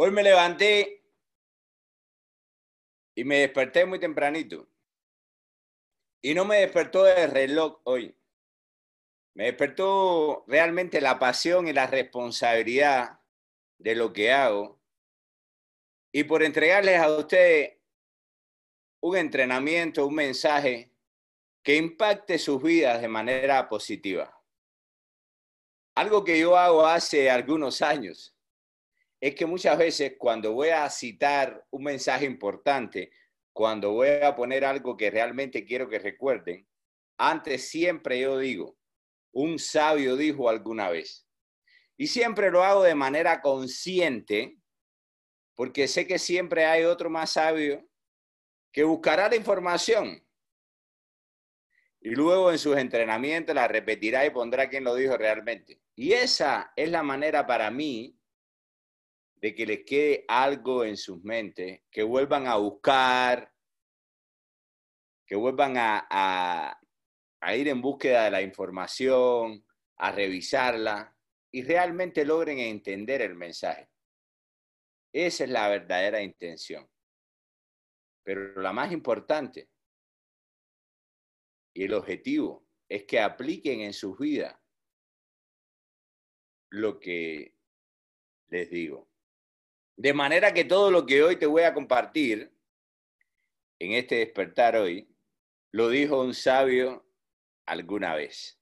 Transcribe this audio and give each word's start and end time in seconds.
Hoy 0.00 0.12
me 0.12 0.22
levanté 0.22 1.04
y 3.16 3.24
me 3.24 3.40
desperté 3.40 3.84
muy 3.84 3.98
tempranito. 3.98 4.68
Y 6.22 6.34
no 6.34 6.44
me 6.44 6.58
despertó 6.58 7.04
el 7.08 7.28
reloj 7.32 7.80
hoy. 7.82 8.16
Me 9.34 9.46
despertó 9.46 10.44
realmente 10.46 11.00
la 11.00 11.18
pasión 11.18 11.66
y 11.66 11.72
la 11.72 11.88
responsabilidad 11.88 13.18
de 13.78 13.96
lo 13.96 14.12
que 14.12 14.30
hago. 14.30 14.80
Y 16.12 16.22
por 16.22 16.44
entregarles 16.44 17.00
a 17.00 17.10
ustedes 17.16 17.78
un 19.00 19.16
entrenamiento, 19.16 20.06
un 20.06 20.14
mensaje 20.14 20.92
que 21.64 21.74
impacte 21.74 22.38
sus 22.38 22.62
vidas 22.62 23.02
de 23.02 23.08
manera 23.08 23.68
positiva. 23.68 24.40
Algo 25.96 26.22
que 26.22 26.38
yo 26.38 26.56
hago 26.56 26.86
hace 26.86 27.28
algunos 27.32 27.82
años 27.82 28.37
es 29.20 29.34
que 29.34 29.46
muchas 29.46 29.76
veces 29.76 30.14
cuando 30.18 30.52
voy 30.52 30.68
a 30.68 30.88
citar 30.90 31.66
un 31.70 31.84
mensaje 31.84 32.24
importante, 32.24 33.10
cuando 33.52 33.92
voy 33.92 34.08
a 34.22 34.36
poner 34.36 34.64
algo 34.64 34.96
que 34.96 35.10
realmente 35.10 35.64
quiero 35.64 35.88
que 35.88 35.98
recuerden, 35.98 36.68
antes 37.18 37.68
siempre 37.68 38.20
yo 38.20 38.38
digo, 38.38 38.78
un 39.32 39.58
sabio 39.58 40.16
dijo 40.16 40.48
alguna 40.48 40.88
vez. 40.88 41.26
Y 41.96 42.06
siempre 42.06 42.50
lo 42.50 42.62
hago 42.62 42.84
de 42.84 42.94
manera 42.94 43.40
consciente, 43.40 44.56
porque 45.56 45.88
sé 45.88 46.06
que 46.06 46.20
siempre 46.20 46.64
hay 46.64 46.84
otro 46.84 47.10
más 47.10 47.32
sabio 47.32 47.84
que 48.72 48.84
buscará 48.84 49.28
la 49.28 49.34
información. 49.34 50.24
Y 52.00 52.10
luego 52.10 52.52
en 52.52 52.58
sus 52.58 52.76
entrenamientos 52.76 53.52
la 53.56 53.66
repetirá 53.66 54.24
y 54.24 54.30
pondrá 54.30 54.68
quien 54.68 54.84
lo 54.84 54.94
dijo 54.94 55.16
realmente. 55.16 55.80
Y 55.96 56.12
esa 56.12 56.72
es 56.76 56.88
la 56.90 57.02
manera 57.02 57.44
para 57.44 57.72
mí 57.72 58.17
de 59.40 59.54
que 59.54 59.66
les 59.66 59.84
quede 59.84 60.24
algo 60.26 60.84
en 60.84 60.96
sus 60.96 61.22
mentes, 61.22 61.82
que 61.90 62.02
vuelvan 62.02 62.46
a 62.46 62.56
buscar, 62.56 63.52
que 65.26 65.36
vuelvan 65.36 65.76
a, 65.76 66.06
a, 67.40 67.56
ir 67.56 67.68
en 67.68 67.80
búsqueda 67.80 68.24
de 68.24 68.30
la 68.30 68.42
información, 68.42 69.64
a 69.96 70.12
revisarla 70.12 71.16
y 71.52 71.62
realmente 71.62 72.24
logren 72.24 72.58
entender 72.58 73.22
el 73.22 73.34
mensaje. 73.34 73.88
Esa 75.12 75.44
es 75.44 75.50
la 75.50 75.68
verdadera 75.68 76.20
intención. 76.20 76.88
Pero 78.24 78.60
la 78.60 78.72
más 78.72 78.92
importante 78.92 79.70
y 81.74 81.84
el 81.84 81.94
objetivo 81.94 82.66
es 82.88 83.04
que 83.04 83.20
apliquen 83.20 83.80
en 83.80 83.92
sus 83.92 84.18
vidas 84.18 84.58
lo 86.70 86.98
que 86.98 87.54
les 88.48 88.70
digo. 88.70 89.07
De 89.98 90.14
manera 90.14 90.54
que 90.54 90.64
todo 90.64 90.92
lo 90.92 91.04
que 91.04 91.24
hoy 91.24 91.34
te 91.34 91.46
voy 91.46 91.64
a 91.64 91.74
compartir 91.74 92.52
en 93.80 93.92
este 93.94 94.14
despertar 94.14 94.76
hoy, 94.76 95.12
lo 95.72 95.88
dijo 95.88 96.22
un 96.22 96.34
sabio 96.34 97.04
alguna 97.66 98.14
vez. 98.14 98.60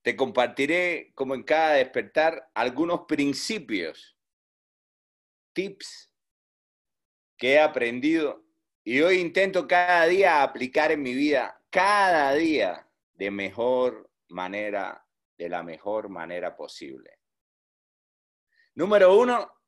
Te 0.00 0.14
compartiré, 0.14 1.10
como 1.16 1.34
en 1.34 1.42
cada 1.42 1.72
despertar, 1.72 2.48
algunos 2.54 3.00
principios, 3.00 4.16
tips 5.54 6.12
que 7.36 7.54
he 7.54 7.60
aprendido 7.60 8.44
y 8.84 9.00
hoy 9.00 9.18
intento 9.18 9.66
cada 9.66 10.06
día 10.06 10.44
aplicar 10.44 10.92
en 10.92 11.02
mi 11.02 11.14
vida, 11.14 11.60
cada 11.68 12.32
día 12.34 12.88
de 13.14 13.32
mejor 13.32 14.08
manera, 14.28 15.04
de 15.36 15.48
la 15.48 15.64
mejor 15.64 16.08
manera 16.10 16.56
posible. 16.56 17.18
Número 18.76 19.18
uno, 19.18 19.61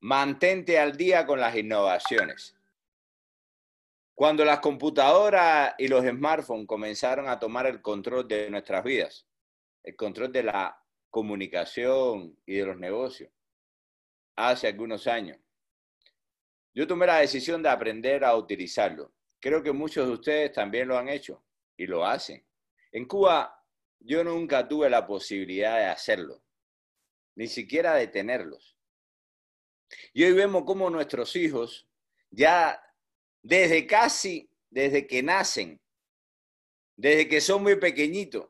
mantente 0.00 0.78
al 0.78 0.96
día 0.96 1.26
con 1.26 1.40
las 1.40 1.56
innovaciones. 1.56 2.56
Cuando 4.14 4.44
las 4.44 4.60
computadoras 4.60 5.74
y 5.78 5.88
los 5.88 6.04
smartphones 6.04 6.66
comenzaron 6.66 7.28
a 7.28 7.38
tomar 7.38 7.66
el 7.66 7.82
control 7.82 8.26
de 8.26 8.48
nuestras 8.50 8.82
vidas, 8.82 9.26
el 9.82 9.94
control 9.94 10.32
de 10.32 10.42
la 10.42 10.82
comunicación 11.10 12.38
y 12.46 12.56
de 12.56 12.66
los 12.66 12.78
negocios, 12.78 13.30
hace 14.36 14.68
algunos 14.68 15.06
años, 15.06 15.38
yo 16.74 16.86
tomé 16.86 17.06
la 17.06 17.18
decisión 17.18 17.62
de 17.62 17.68
aprender 17.70 18.24
a 18.24 18.36
utilizarlo. 18.36 19.12
Creo 19.40 19.62
que 19.62 19.72
muchos 19.72 20.06
de 20.06 20.12
ustedes 20.12 20.52
también 20.52 20.88
lo 20.88 20.98
han 20.98 21.08
hecho 21.08 21.42
y 21.76 21.86
lo 21.86 22.04
hacen. 22.04 22.46
En 22.92 23.06
Cuba, 23.06 23.62
yo 24.00 24.24
nunca 24.24 24.66
tuve 24.66 24.88
la 24.88 25.06
posibilidad 25.06 25.78
de 25.78 25.86
hacerlo, 25.86 26.42
ni 27.34 27.46
siquiera 27.46 27.94
de 27.94 28.08
tenerlos. 28.08 28.75
Y 30.12 30.24
hoy 30.24 30.32
vemos 30.32 30.64
cómo 30.64 30.90
nuestros 30.90 31.36
hijos, 31.36 31.88
ya 32.30 32.82
desde 33.42 33.86
casi, 33.86 34.50
desde 34.70 35.06
que 35.06 35.22
nacen, 35.22 35.80
desde 36.96 37.28
que 37.28 37.40
son 37.40 37.62
muy 37.62 37.76
pequeñitos, 37.76 38.48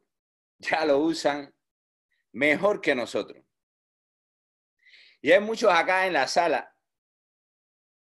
ya 0.59 0.85
lo 0.85 0.99
usan 0.99 1.55
mejor 2.33 2.81
que 2.81 2.95
nosotros. 2.95 3.43
Y 5.21 5.33
hay 5.33 5.41
muchos 5.41 5.73
acá 5.73 6.07
en 6.07 6.13
la 6.13 6.29
sala, 6.29 6.75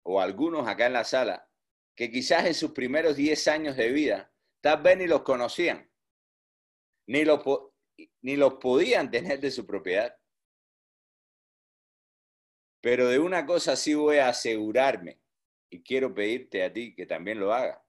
o 0.03 0.21
algunos 0.21 0.67
acá 0.69 0.87
en 0.87 0.93
la 0.93 1.05
sala, 1.05 1.49
que 1.95 2.11
quizás 2.11 2.47
en 2.47 2.55
sus 2.55 2.73
primeros 2.73 3.17
10 3.17 3.49
años 3.49 3.77
de 3.77 3.91
vida, 3.91 4.33
tal 4.61 4.83
vez 4.83 4.99
ni 4.99 5.07
los 5.07 5.23
conocían, 5.23 5.91
ni 7.07 7.25
los, 7.25 7.41
ni 8.21 8.37
los 8.37 8.55
podían 8.55 9.11
tener 9.11 9.41
de 9.41 9.51
su 9.51 9.67
propiedad. 9.67 10.18
Pero 12.81 13.09
de 13.09 13.19
una 13.19 13.45
cosa 13.45 13.77
sí 13.77 13.95
voy 13.95 14.19
a 14.19 14.29
asegurarme, 14.29 15.21
y 15.71 15.83
quiero 15.83 16.15
pedirte 16.15 16.65
a 16.65 16.73
ti 16.73 16.95
que 16.95 17.07
también 17.07 17.41
lo 17.41 17.53
haga, 17.53 17.85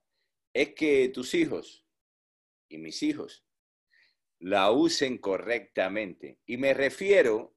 es 0.54 0.74
que 0.74 1.10
tus 1.10 1.34
hijos 1.34 1.86
y 2.68 2.78
mis 2.78 3.02
hijos 3.04 3.46
la 4.40 4.72
usen 4.72 5.18
correctamente. 5.18 6.40
Y 6.46 6.58
me 6.58 6.74
refiero 6.74 7.56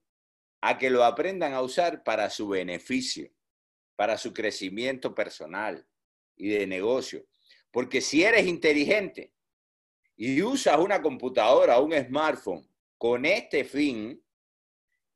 a 0.61 0.79
que 0.79 0.91
lo 0.91 1.05
aprendan 1.05 1.55
a 1.55 1.63
usar 1.63 2.05
para 2.05 2.29
su 2.31 2.49
beneficio, 2.49 3.33
para 3.97 4.19
su 4.19 4.33
crecimiento 4.33 5.15
personal 5.15 5.87
y 6.37 6.51
de 6.51 6.67
negocio. 6.67 7.27
Porque 7.71 8.01
si 8.01 8.23
eres 8.23 8.47
inteligente 8.47 9.33
y 10.17 10.43
usas 10.43 10.79
una 10.79 11.01
computadora 11.01 11.79
o 11.79 11.85
un 11.85 11.95
smartphone 11.95 12.69
con 12.99 13.25
este 13.25 13.65
fin, 13.65 14.23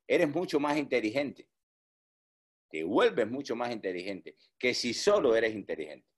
eres 0.08 0.28
mucho 0.28 0.58
más 0.58 0.78
inteligente 0.78 1.48
te 2.68 2.82
vuelves 2.84 3.28
mucho 3.28 3.54
más 3.54 3.70
inteligente 3.70 4.36
que 4.58 4.74
si 4.74 4.92
solo 4.94 5.36
eres 5.36 5.54
inteligente. 5.54 6.08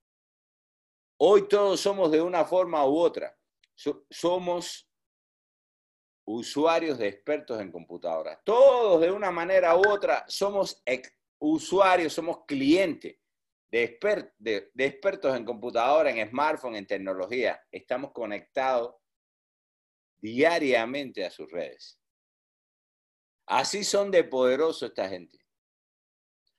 Hoy 1.20 1.48
todos 1.48 1.80
somos 1.80 2.10
de 2.10 2.22
una 2.22 2.44
forma 2.44 2.84
u 2.86 2.96
otra. 2.96 3.36
somos 4.10 4.88
usuarios 6.24 6.98
de 6.98 7.08
expertos 7.08 7.60
en 7.60 7.72
computadoras. 7.72 8.38
Todos 8.44 9.00
de 9.00 9.10
una 9.10 9.30
manera 9.30 9.76
u 9.76 9.88
otra 9.88 10.24
somos 10.28 10.82
usuarios, 11.38 12.12
somos 12.12 12.44
clientes 12.46 13.18
de, 13.70 13.98
de, 14.38 14.70
de 14.72 14.84
expertos 14.84 15.36
en 15.36 15.44
computadora, 15.44 16.10
en 16.10 16.28
smartphone, 16.28 16.76
en 16.76 16.86
tecnología. 16.86 17.60
Estamos 17.70 18.12
conectados 18.12 18.94
diariamente 20.18 21.24
a 21.24 21.30
sus 21.30 21.50
redes. 21.50 22.00
Así 23.46 23.82
son 23.82 24.10
de 24.10 24.24
poderoso 24.24 24.86
esta 24.86 25.08
gente 25.08 25.47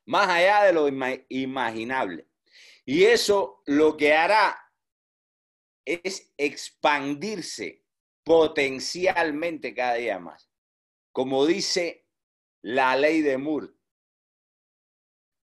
más 0.09 0.27
allá 0.27 0.63
de 0.63 0.73
lo 0.73 0.87
imaginable. 1.29 2.27
Y 2.83 3.03
eso 3.03 3.61
lo 3.67 3.95
que 3.95 4.11
hará 4.11 4.59
es 5.85 6.33
expandirse 6.35 7.85
potencialmente 8.23 9.75
cada 9.75 9.93
día 9.93 10.17
más. 10.17 10.49
Como 11.11 11.45
dice 11.45 12.07
la 12.63 12.95
ley 12.95 13.21
de 13.21 13.37
Moore, 13.37 13.67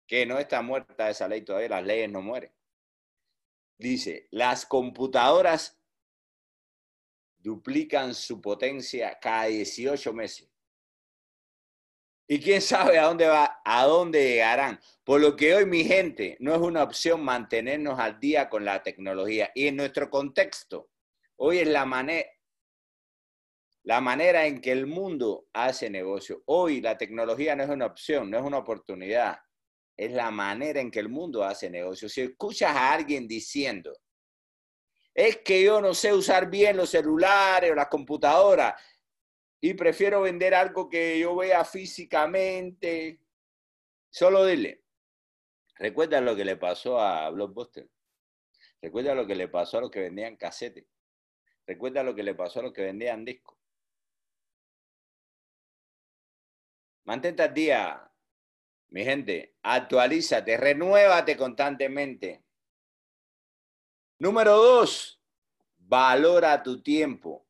que 0.05 0.27
no 0.27 0.37
está 0.37 0.61
muerta 0.61 1.09
esa 1.09 1.27
ley 1.27 1.41
todavía, 1.41 1.69
las 1.69 1.85
leyes 1.85 2.11
no 2.11 2.21
mueren. 2.21 2.53
Dice, 3.79 4.27
las 4.29 4.67
computadoras 4.67 5.81
duplican 7.39 8.13
su 8.13 8.39
potencia 8.39 9.17
cada 9.19 9.45
18 9.45 10.13
meses. 10.13 10.50
Y 12.31 12.39
quién 12.39 12.61
sabe 12.61 12.97
a 12.97 13.07
dónde 13.07 13.27
va, 13.27 13.59
a 13.65 13.83
dónde 13.83 14.23
llegarán. 14.23 14.79
Por 15.03 15.19
lo 15.19 15.35
que 15.35 15.53
hoy, 15.53 15.65
mi 15.65 15.83
gente, 15.83 16.37
no 16.39 16.55
es 16.55 16.61
una 16.61 16.81
opción 16.81 17.21
mantenernos 17.25 17.99
al 17.99 18.21
día 18.21 18.49
con 18.49 18.63
la 18.63 18.81
tecnología. 18.81 19.51
Y 19.53 19.67
en 19.67 19.75
nuestro 19.75 20.09
contexto, 20.09 20.91
hoy 21.35 21.57
es 21.57 21.67
la 21.67 21.83
manera, 21.83 22.29
la 23.83 23.99
manera 23.99 24.45
en 24.45 24.61
que 24.61 24.71
el 24.71 24.87
mundo 24.87 25.49
hace 25.51 25.89
negocio. 25.89 26.41
Hoy 26.45 26.79
la 26.79 26.97
tecnología 26.97 27.53
no 27.53 27.63
es 27.63 27.69
una 27.69 27.87
opción, 27.87 28.31
no 28.31 28.37
es 28.37 28.45
una 28.45 28.59
oportunidad. 28.59 29.37
Es 29.97 30.13
la 30.13 30.31
manera 30.31 30.79
en 30.79 30.89
que 30.89 31.01
el 31.01 31.09
mundo 31.09 31.43
hace 31.43 31.69
negocio. 31.69 32.07
Si 32.07 32.21
escuchas 32.21 32.73
a 32.73 32.93
alguien 32.93 33.27
diciendo, 33.27 33.91
es 35.13 35.39
que 35.39 35.63
yo 35.63 35.81
no 35.81 35.93
sé 35.93 36.13
usar 36.13 36.49
bien 36.49 36.77
los 36.77 36.91
celulares 36.91 37.71
o 37.71 37.75
las 37.75 37.89
computadoras, 37.89 38.73
y 39.61 39.73
prefiero 39.75 40.21
vender 40.21 40.53
algo 40.53 40.89
que 40.89 41.19
yo 41.19 41.35
vea 41.35 41.63
físicamente, 41.63 43.21
Solo 44.11 44.45
dile, 44.45 44.83
recuerda 45.75 46.19
lo 46.19 46.35
que 46.35 46.43
le 46.43 46.57
pasó 46.57 46.99
a 46.99 47.29
Blockbuster. 47.29 47.89
Recuerda 48.81 49.15
lo 49.15 49.25
que 49.25 49.35
le 49.35 49.47
pasó 49.47 49.77
a 49.77 49.81
los 49.81 49.89
que 49.89 50.01
vendían 50.01 50.35
casetes. 50.35 50.85
Recuerda 51.65 52.03
lo 52.03 52.13
que 52.13 52.23
le 52.23 52.35
pasó 52.35 52.59
a 52.59 52.63
los 52.63 52.73
que 52.73 52.83
vendían 52.83 53.23
discos. 53.23 53.57
Mantente 57.05 57.43
al 57.43 57.53
día, 57.53 58.11
mi 58.89 59.05
gente. 59.05 59.55
Actualízate, 59.61 60.57
renuévate 60.57 61.37
constantemente. 61.37 62.43
Número 64.19 64.57
dos, 64.57 65.21
valora 65.77 66.61
tu 66.61 66.83
tiempo. 66.83 67.47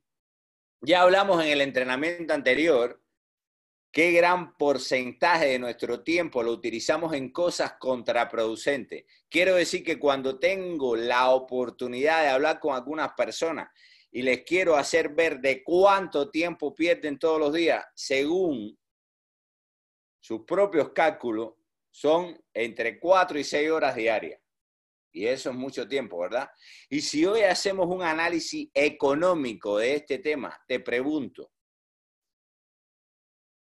Ya 0.83 1.03
hablamos 1.03 1.43
en 1.43 1.51
el 1.51 1.61
entrenamiento 1.61 2.33
anterior 2.33 2.99
qué 3.91 4.13
gran 4.13 4.57
porcentaje 4.57 5.45
de 5.45 5.59
nuestro 5.59 6.01
tiempo 6.01 6.41
lo 6.41 6.51
utilizamos 6.51 7.13
en 7.13 7.31
cosas 7.31 7.73
contraproducentes. 7.79 9.05
Quiero 9.29 9.53
decir 9.55 9.83
que 9.83 9.99
cuando 9.99 10.39
tengo 10.39 10.95
la 10.95 11.29
oportunidad 11.29 12.23
de 12.23 12.29
hablar 12.29 12.59
con 12.59 12.73
algunas 12.73 13.13
personas 13.13 13.69
y 14.11 14.23
les 14.23 14.43
quiero 14.43 14.75
hacer 14.75 15.09
ver 15.09 15.39
de 15.39 15.63
cuánto 15.63 16.31
tiempo 16.31 16.73
pierden 16.73 17.19
todos 17.19 17.39
los 17.39 17.53
días, 17.53 17.85
según 17.93 18.75
sus 20.19 20.45
propios 20.45 20.93
cálculos, 20.93 21.53
son 21.91 22.43
entre 22.55 22.99
4 22.99 23.37
y 23.37 23.43
6 23.43 23.69
horas 23.69 23.95
diarias. 23.95 24.40
Y 25.11 25.25
eso 25.25 25.49
es 25.49 25.55
mucho 25.55 25.87
tiempo, 25.87 26.19
¿verdad? 26.19 26.49
Y 26.89 27.01
si 27.01 27.25
hoy 27.25 27.41
hacemos 27.41 27.87
un 27.87 28.01
análisis 28.01 28.69
económico 28.73 29.77
de 29.77 29.95
este 29.95 30.19
tema, 30.19 30.57
te 30.67 30.79
pregunto, 30.79 31.51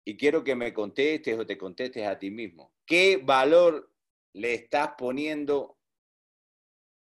y 0.05 0.17
quiero 0.17 0.43
que 0.43 0.55
me 0.55 0.73
contestes 0.73 1.39
o 1.39 1.47
te 1.47 1.57
contestes 1.57 2.07
a 2.07 2.19
ti 2.19 2.31
mismo, 2.31 2.75
¿qué 2.85 3.21
valor 3.23 3.93
le 4.33 4.55
estás 4.55 4.93
poniendo 4.99 5.79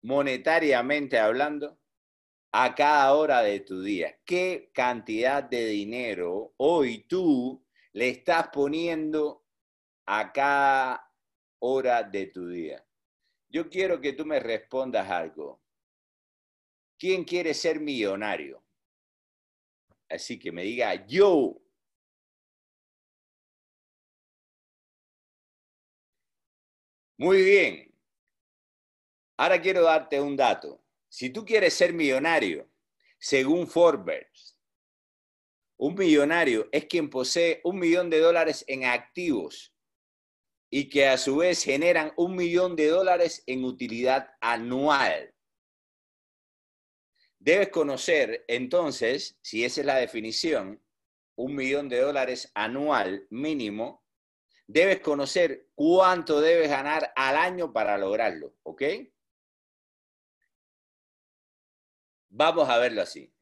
monetariamente 0.03 1.17
hablando 1.17 1.79
a 2.51 2.75
cada 2.75 3.13
hora 3.13 3.41
de 3.41 3.61
tu 3.61 3.81
día? 3.81 4.19
¿Qué 4.25 4.71
cantidad 4.73 5.43
de 5.43 5.67
dinero 5.67 6.53
hoy 6.57 7.05
tú 7.07 7.65
le 7.93 8.09
estás 8.09 8.49
poniendo 8.49 9.45
a 10.05 10.31
cada 10.31 11.11
hora 11.59 12.03
de 12.03 12.27
tu 12.27 12.47
día? 12.47 12.85
Yo 13.51 13.69
quiero 13.69 13.99
que 13.99 14.13
tú 14.13 14.25
me 14.25 14.39
respondas 14.39 15.09
algo. 15.09 15.61
¿Quién 16.97 17.25
quiere 17.25 17.53
ser 17.53 17.81
millonario? 17.81 18.63
Así 20.07 20.39
que 20.39 20.53
me 20.53 20.63
diga, 20.63 21.05
yo. 21.05 21.61
Muy 27.17 27.43
bien. 27.43 27.93
Ahora 29.35 29.61
quiero 29.61 29.83
darte 29.83 30.21
un 30.21 30.37
dato. 30.37 30.81
Si 31.09 31.29
tú 31.29 31.43
quieres 31.43 31.73
ser 31.73 31.91
millonario, 31.91 32.71
según 33.19 33.67
Forbes, 33.67 34.57
un 35.75 35.95
millonario 35.95 36.69
es 36.71 36.85
quien 36.85 37.09
posee 37.09 37.59
un 37.65 37.79
millón 37.79 38.09
de 38.09 38.19
dólares 38.19 38.63
en 38.67 38.85
activos 38.85 39.73
y 40.73 40.87
que 40.89 41.07
a 41.07 41.17
su 41.17 41.35
vez 41.35 41.63
generan 41.63 42.13
un 42.15 42.35
millón 42.35 42.77
de 42.77 42.87
dólares 42.87 43.43
en 43.45 43.65
utilidad 43.65 44.33
anual. 44.39 45.35
Debes 47.39 47.69
conocer 47.69 48.45
entonces, 48.47 49.37
si 49.41 49.65
esa 49.65 49.81
es 49.81 49.85
la 49.85 49.97
definición, 49.97 50.81
un 51.35 51.55
millón 51.55 51.89
de 51.89 51.99
dólares 51.99 52.51
anual 52.55 53.27
mínimo, 53.29 54.05
debes 54.65 55.01
conocer 55.01 55.67
cuánto 55.75 56.39
debes 56.39 56.69
ganar 56.69 57.11
al 57.17 57.35
año 57.35 57.73
para 57.73 57.97
lograrlo, 57.97 58.55
¿ok? 58.63 58.83
Vamos 62.29 62.69
a 62.69 62.77
verlo 62.77 63.01
así. 63.01 63.33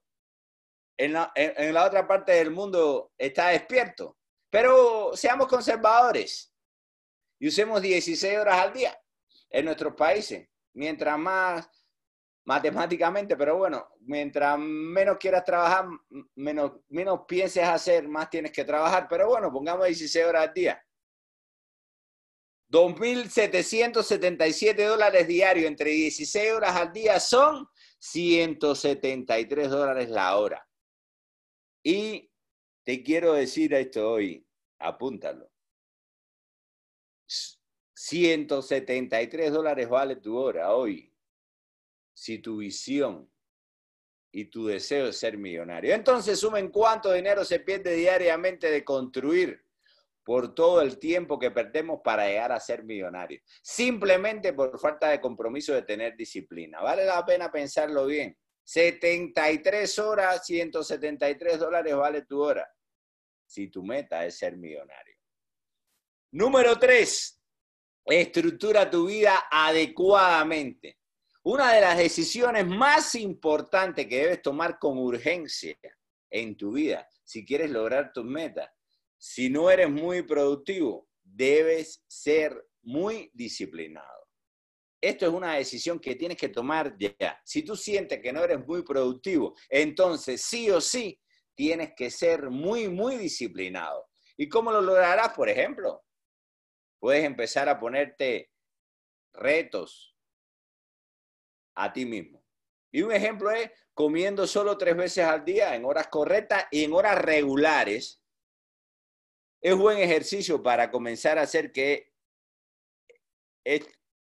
en 0.97 1.15
la, 1.15 1.33
en 1.35 1.75
la 1.75 1.85
otra 1.85 2.07
parte 2.07 2.31
del 2.31 2.53
mundo 2.53 3.13
está 3.19 3.49
despierto. 3.49 4.17
Pero 4.51 5.17
seamos 5.17 5.49
conservadores 5.49 6.55
y 7.41 7.49
usemos 7.49 7.83
16 7.83 8.39
horas 8.39 8.61
al 8.61 8.73
día 8.73 8.97
en 9.51 9.65
nuestros 9.65 9.95
países. 9.95 10.49
Mientras 10.75 11.19
más 11.19 11.69
matemáticamente, 12.45 13.37
pero 13.37 13.57
bueno, 13.57 13.89
mientras 14.01 14.59
menos 14.59 15.17
quieras 15.19 15.45
trabajar, 15.45 15.87
menos, 16.35 16.73
menos 16.89 17.21
pienses 17.27 17.65
hacer, 17.65 18.07
más 18.07 18.29
tienes 18.31 18.53
que 18.53 18.65
trabajar. 18.65 19.07
Pero 19.09 19.29
bueno, 19.29 19.51
pongamos 19.51 19.87
16 19.87 20.27
horas 20.27 20.49
al 20.49 20.55
día. 20.55 20.81
2.777 22.71 24.87
dólares 24.87 25.27
diarios 25.29 25.67
entre 25.67 25.91
16 25.91 26.53
horas 26.53 26.77
al 26.77 26.93
día 26.93 27.19
son 27.21 27.69
173 27.99 29.71
dólares 29.71 30.11
la 30.11 30.37
hora. 30.37 30.67
Y 31.83 32.31
te 32.85 33.03
quiero 33.03 33.33
decir 33.35 33.75
esto 33.75 34.13
hoy, 34.13 34.47
apúntalo. 34.79 35.51
173 37.95 39.53
dólares 39.53 39.89
vale 39.89 40.17
tu 40.17 40.37
hora 40.37 40.75
hoy 40.75 41.14
si 42.15 42.39
tu 42.39 42.59
visión 42.59 43.31
y 44.33 44.47
tu 44.47 44.67
deseo 44.67 45.09
es 45.09 45.19
ser 45.19 45.37
millonario. 45.37 45.95
Entonces 45.95 46.41
sumen 46.41 46.71
cuánto 46.71 47.13
dinero 47.13 47.45
se 47.45 47.61
pierde 47.61 47.95
diariamente 47.95 48.71
de 48.71 48.85
construir 48.85 49.65
por 50.25 50.55
todo 50.55 50.81
el 50.81 50.99
tiempo 50.99 51.39
que 51.39 51.51
perdemos 51.51 52.01
para 52.03 52.27
llegar 52.27 52.51
a 52.51 52.59
ser 52.59 52.83
millonarios. 52.83 53.43
Simplemente 53.63 54.53
por 54.53 54.79
falta 54.81 55.11
de 55.11 55.21
compromiso 55.21 55.75
de 55.75 55.83
tener 55.83 56.17
disciplina. 56.17 56.81
Vale 56.81 57.05
la 57.05 57.25
pena 57.25 57.53
pensarlo 57.53 58.07
bien. 58.07 58.37
73 58.65 59.99
horas, 59.99 60.47
173 60.47 61.59
dólares 61.59 61.95
vale 61.95 62.23
tu 62.23 62.41
hora. 62.43 62.67
Si 63.47 63.69
tu 63.69 63.85
meta 63.85 64.25
es 64.25 64.39
ser 64.39 64.57
millonario. 64.57 65.15
Número 66.33 66.77
tres, 66.79 67.41
estructura 68.07 68.91
tu 68.91 69.07
vida 69.07 69.47
adecuadamente. 69.51 70.99
Una 71.47 71.75
de 71.75 71.83
las 71.83 71.99
decisiones 71.99 72.67
más 72.67 73.15
importantes 73.15 74.07
que 74.07 74.17
debes 74.17 74.41
tomar 74.41 74.79
con 74.79 74.97
urgencia 74.97 75.77
en 76.31 76.57
tu 76.57 76.73
vida, 76.73 77.07
si 77.23 77.45
quieres 77.45 77.71
lograr 77.71 78.15
tus 78.15 78.25
metas, 78.25 78.71
si 79.19 79.51
no 79.51 79.71
eres 79.71 79.91
muy 79.91 80.23
productivo, 80.23 81.07
debes 81.23 82.03
ser 82.09 82.67
muy 82.81 83.31
disciplinado. 83.35 84.27
Esto 84.99 85.27
es 85.27 85.33
una 85.35 85.57
decisión 85.57 86.01
que 86.01 86.15
tienes 86.15 86.39
que 86.39 86.49
tomar 86.49 86.97
ya. 86.97 87.39
Si 87.45 87.63
tú 87.63 87.77
sientes 87.77 88.23
que 88.23 88.33
no 88.33 88.43
eres 88.43 88.67
muy 88.67 88.83
productivo, 88.83 89.55
entonces 89.69 90.41
sí 90.41 90.71
o 90.71 90.81
sí 90.81 91.21
tienes 91.55 91.93
que 91.95 92.11
ser 92.11 92.49
muy, 92.49 92.89
muy 92.89 93.19
disciplinado. 93.19 94.09
¿Y 94.39 94.49
cómo 94.49 94.73
lo 94.73 94.81
lograrás? 94.81 95.35
Por 95.35 95.51
ejemplo, 95.51 96.07
puedes 96.99 97.23
empezar 97.23 97.69
a 97.69 97.79
ponerte 97.79 98.51
retos 99.35 100.14
a 101.75 101.93
ti 101.93 102.05
mismo. 102.05 102.43
Y 102.93 103.03
un 103.03 103.13
ejemplo 103.13 103.51
es 103.51 103.71
comiendo 103.93 104.47
solo 104.47 104.79
tres 104.79 104.97
veces 104.97 105.25
al 105.25 105.45
día 105.45 105.75
en 105.75 105.85
horas 105.85 106.09
correctas 106.09 106.67
y 106.71 106.85
en 106.85 106.93
horas 106.93 107.19
regulares. 107.19 108.23
Es 109.61 109.77
buen 109.77 109.99
ejercicio 109.99 110.63
para 110.63 110.91
comenzar 110.91 111.39
a 111.39 111.43
hacer 111.43 111.73
que 111.73 112.13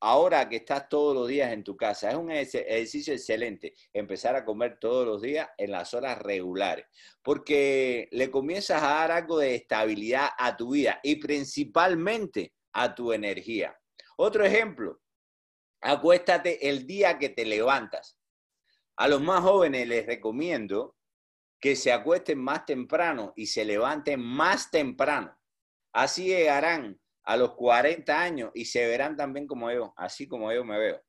ahora 0.00 0.48
que 0.48 0.56
estás 0.56 0.88
todos 0.88 1.14
los 1.14 1.28
días 1.28 1.52
en 1.52 1.64
tu 1.64 1.76
casa, 1.76 2.10
es 2.10 2.16
un 2.16 2.30
ejercicio 2.30 3.14
excelente 3.14 3.74
empezar 3.92 4.36
a 4.36 4.44
comer 4.44 4.78
todos 4.78 5.06
los 5.06 5.22
días 5.22 5.48
en 5.56 5.70
las 5.70 5.94
horas 5.94 6.18
regulares, 6.18 6.86
porque 7.22 8.08
le 8.12 8.30
comienzas 8.30 8.82
a 8.82 8.88
dar 8.88 9.12
algo 9.12 9.38
de 9.38 9.54
estabilidad 9.54 10.28
a 10.38 10.56
tu 10.56 10.70
vida 10.70 11.00
y 11.02 11.16
principalmente 11.16 12.54
a 12.72 12.94
tu 12.94 13.12
energía. 13.12 13.78
Otro 14.16 14.44
ejemplo, 14.44 15.00
acuéstate 15.86 16.68
el 16.68 16.86
día 16.86 17.18
que 17.18 17.28
te 17.28 17.44
levantas. 17.44 18.18
A 18.96 19.08
los 19.08 19.20
más 19.20 19.42
jóvenes 19.42 19.86
les 19.86 20.06
recomiendo 20.06 20.96
que 21.60 21.76
se 21.76 21.92
acuesten 21.92 22.38
más 22.38 22.66
temprano 22.66 23.32
y 23.36 23.46
se 23.46 23.64
levanten 23.64 24.20
más 24.20 24.70
temprano. 24.70 25.38
Así 25.92 26.26
llegarán 26.26 27.00
a 27.22 27.36
los 27.36 27.54
40 27.54 28.20
años 28.20 28.50
y 28.54 28.64
se 28.64 28.86
verán 28.86 29.16
también 29.16 29.46
como 29.46 29.70
yo, 29.70 29.94
así 29.96 30.28
como 30.28 30.52
yo 30.52 30.64
me 30.64 30.78
veo. 30.78 31.02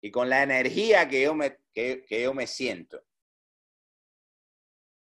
Y 0.00 0.10
con 0.10 0.28
la 0.28 0.42
energía 0.42 1.08
que 1.08 1.22
yo 1.22 1.34
me, 1.34 1.58
que, 1.72 2.04
yo 2.08 2.34
me 2.34 2.46
siento. 2.46 3.02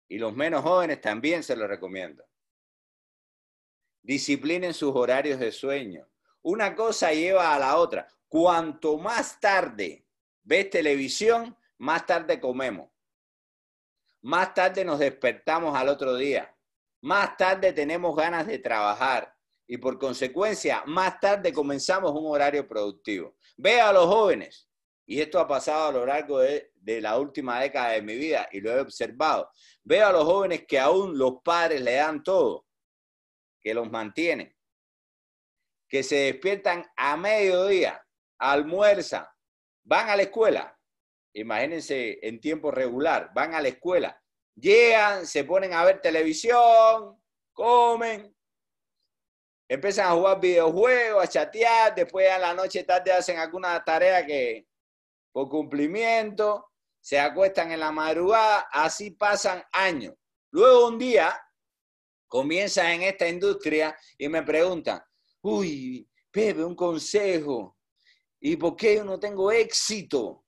Y 0.09 0.17
los 0.17 0.33
menos 0.33 0.63
jóvenes 0.63 1.01
también 1.01 1.43
se 1.43 1.55
los 1.55 1.67
recomiendo. 1.67 2.25
Disciplinen 4.01 4.73
sus 4.73 4.95
horarios 4.95 5.39
de 5.39 5.51
sueño. 5.51 6.09
Una 6.41 6.75
cosa 6.75 7.11
lleva 7.11 7.53
a 7.53 7.59
la 7.59 7.77
otra. 7.77 8.07
Cuanto 8.27 8.98
más 8.98 9.39
tarde 9.39 10.05
ves 10.43 10.69
televisión, 10.69 11.57
más 11.77 12.05
tarde 12.05 12.39
comemos. 12.39 12.89
Más 14.22 14.53
tarde 14.53 14.84
nos 14.84 15.00
despertamos 15.00 15.77
al 15.77 15.89
otro 15.89 16.15
día. 16.15 16.53
Más 17.01 17.38
tarde 17.38 17.74
tenemos 17.74 18.15
ganas 18.15 18.48
de 18.48 18.60
trabajar 18.60 19.34
y 19.67 19.77
por 19.77 20.00
consecuencia 20.00 20.84
más 20.86 21.19
tarde 21.19 21.53
comenzamos 21.53 22.12
un 22.12 22.25
horario 22.27 22.67
productivo. 22.67 23.36
Ve 23.57 23.79
a 23.79 23.91
los 23.91 24.05
jóvenes, 24.05 24.67
y 25.05 25.22
esto 25.22 25.39
ha 25.39 25.48
pasado 25.48 25.88
a 25.88 25.91
lo 25.91 26.05
largo 26.05 26.39
de, 26.39 26.72
la 27.01 27.17
última 27.17 27.60
década 27.60 27.89
de 27.89 28.01
mi 28.01 28.15
vida 28.15 28.48
y 28.51 28.62
lo 28.62 28.72
he 28.72 28.79
observado. 28.79 29.50
Veo 29.84 30.07
a 30.07 30.12
los 30.12 30.24
jóvenes 30.24 30.65
que 30.65 30.79
aún 30.79 31.17
los 31.17 31.41
padres 31.43 31.81
le 31.81 31.96
dan 31.96 32.24
todo, 32.24 32.65
que 33.60 33.74
los 33.74 33.89
mantienen, 33.91 34.55
que 35.89 36.01
se 36.01 36.15
despiertan 36.15 36.86
a 36.96 37.17
mediodía, 37.17 38.01
almuerzan, 38.39 39.25
van 39.84 40.10
a 40.10 40.15
la 40.15 40.24
escuela. 40.24 40.79
Imagínense 41.34 42.20
en 42.22 42.39
tiempo 42.39 42.72
regular, 42.72 43.32
van 43.34 43.53
a 43.53 43.62
la 43.62 43.67
escuela, 43.67 44.20
llegan, 44.56 45.27
se 45.27 45.44
ponen 45.44 45.74
a 45.74 45.84
ver 45.84 46.01
televisión, 46.01 47.22
comen, 47.53 48.36
empiezan 49.67 50.08
a 50.08 50.12
jugar 50.12 50.39
videojuegos, 50.39 51.24
a 51.24 51.27
chatear, 51.27 51.94
después 51.94 52.29
a 52.29 52.39
la 52.39 52.53
noche 52.53 52.84
tarde 52.84 53.12
hacen 53.12 53.38
alguna 53.38 53.84
tarea 53.84 54.25
que 54.25 54.67
por 55.32 55.50
cumplimiento, 55.50 56.72
se 57.00 57.20
acuestan 57.20 57.72
en 57.72 57.79
la 57.79 57.91
madrugada, 57.91 58.67
así 58.72 59.12
pasan 59.12 59.63
años. 59.72 60.15
Luego 60.51 60.88
un 60.88 60.98
día 60.98 61.39
comienzan 62.27 62.88
en 62.88 63.03
esta 63.03 63.27
industria 63.27 63.96
y 64.17 64.27
me 64.27 64.44
preguntan, 64.44 65.01
uy, 65.41 66.10
Pepe, 66.32 66.63
un 66.63 66.75
consejo, 66.75 67.76
¿y 68.39 68.56
por 68.56 68.75
qué 68.75 68.96
yo 68.96 69.03
no 69.03 69.20
tengo 69.20 69.51
éxito? 69.51 70.46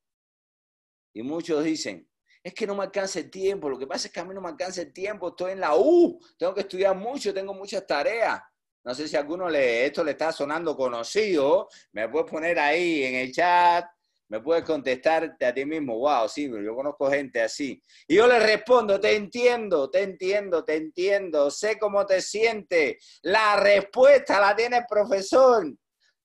Y 1.13 1.23
muchos 1.23 1.63
dicen, 1.63 2.09
es 2.43 2.53
que 2.53 2.65
no 2.65 2.75
me 2.75 2.83
alcanza 2.83 3.19
el 3.19 3.29
tiempo, 3.29 3.69
lo 3.69 3.77
que 3.77 3.87
pasa 3.87 4.07
es 4.07 4.13
que 4.13 4.19
a 4.19 4.25
mí 4.25 4.33
no 4.33 4.41
me 4.41 4.49
alcanza 4.49 4.81
el 4.81 4.93
tiempo, 4.93 5.29
estoy 5.29 5.53
en 5.53 5.59
la 5.59 5.75
U, 5.75 6.19
tengo 6.37 6.53
que 6.53 6.61
estudiar 6.61 6.95
mucho, 6.95 7.33
tengo 7.33 7.53
muchas 7.53 7.85
tareas. 7.85 8.41
No 8.83 8.95
sé 8.95 9.07
si 9.07 9.15
a 9.15 9.19
alguno 9.19 9.49
le, 9.49 9.85
esto 9.85 10.03
le 10.03 10.11
está 10.11 10.31
sonando 10.31 10.75
conocido. 10.75 11.67
Me 11.91 12.07
puedes 12.07 12.31
poner 12.31 12.57
ahí 12.57 13.03
en 13.03 13.15
el 13.15 13.31
chat, 13.31 13.85
me 14.29 14.39
puedes 14.39 14.63
contestarte 14.63 15.45
a 15.45 15.53
ti 15.53 15.65
mismo. 15.65 15.97
Wow, 15.97 16.29
sí, 16.29 16.49
yo 16.49 16.75
conozco 16.75 17.09
gente 17.09 17.41
así. 17.41 17.83
Y 18.07 18.15
yo 18.15 18.27
le 18.27 18.39
respondo, 18.39 18.99
te 18.99 19.15
entiendo, 19.15 19.89
te 19.89 20.03
entiendo, 20.03 20.63
te 20.63 20.75
entiendo. 20.75 21.51
Sé 21.51 21.77
cómo 21.77 22.05
te 22.05 22.21
sientes. 22.21 23.19
La 23.23 23.57
respuesta 23.57 24.39
la 24.39 24.55
tiene 24.55 24.77
el 24.77 24.85
profesor 24.87 25.65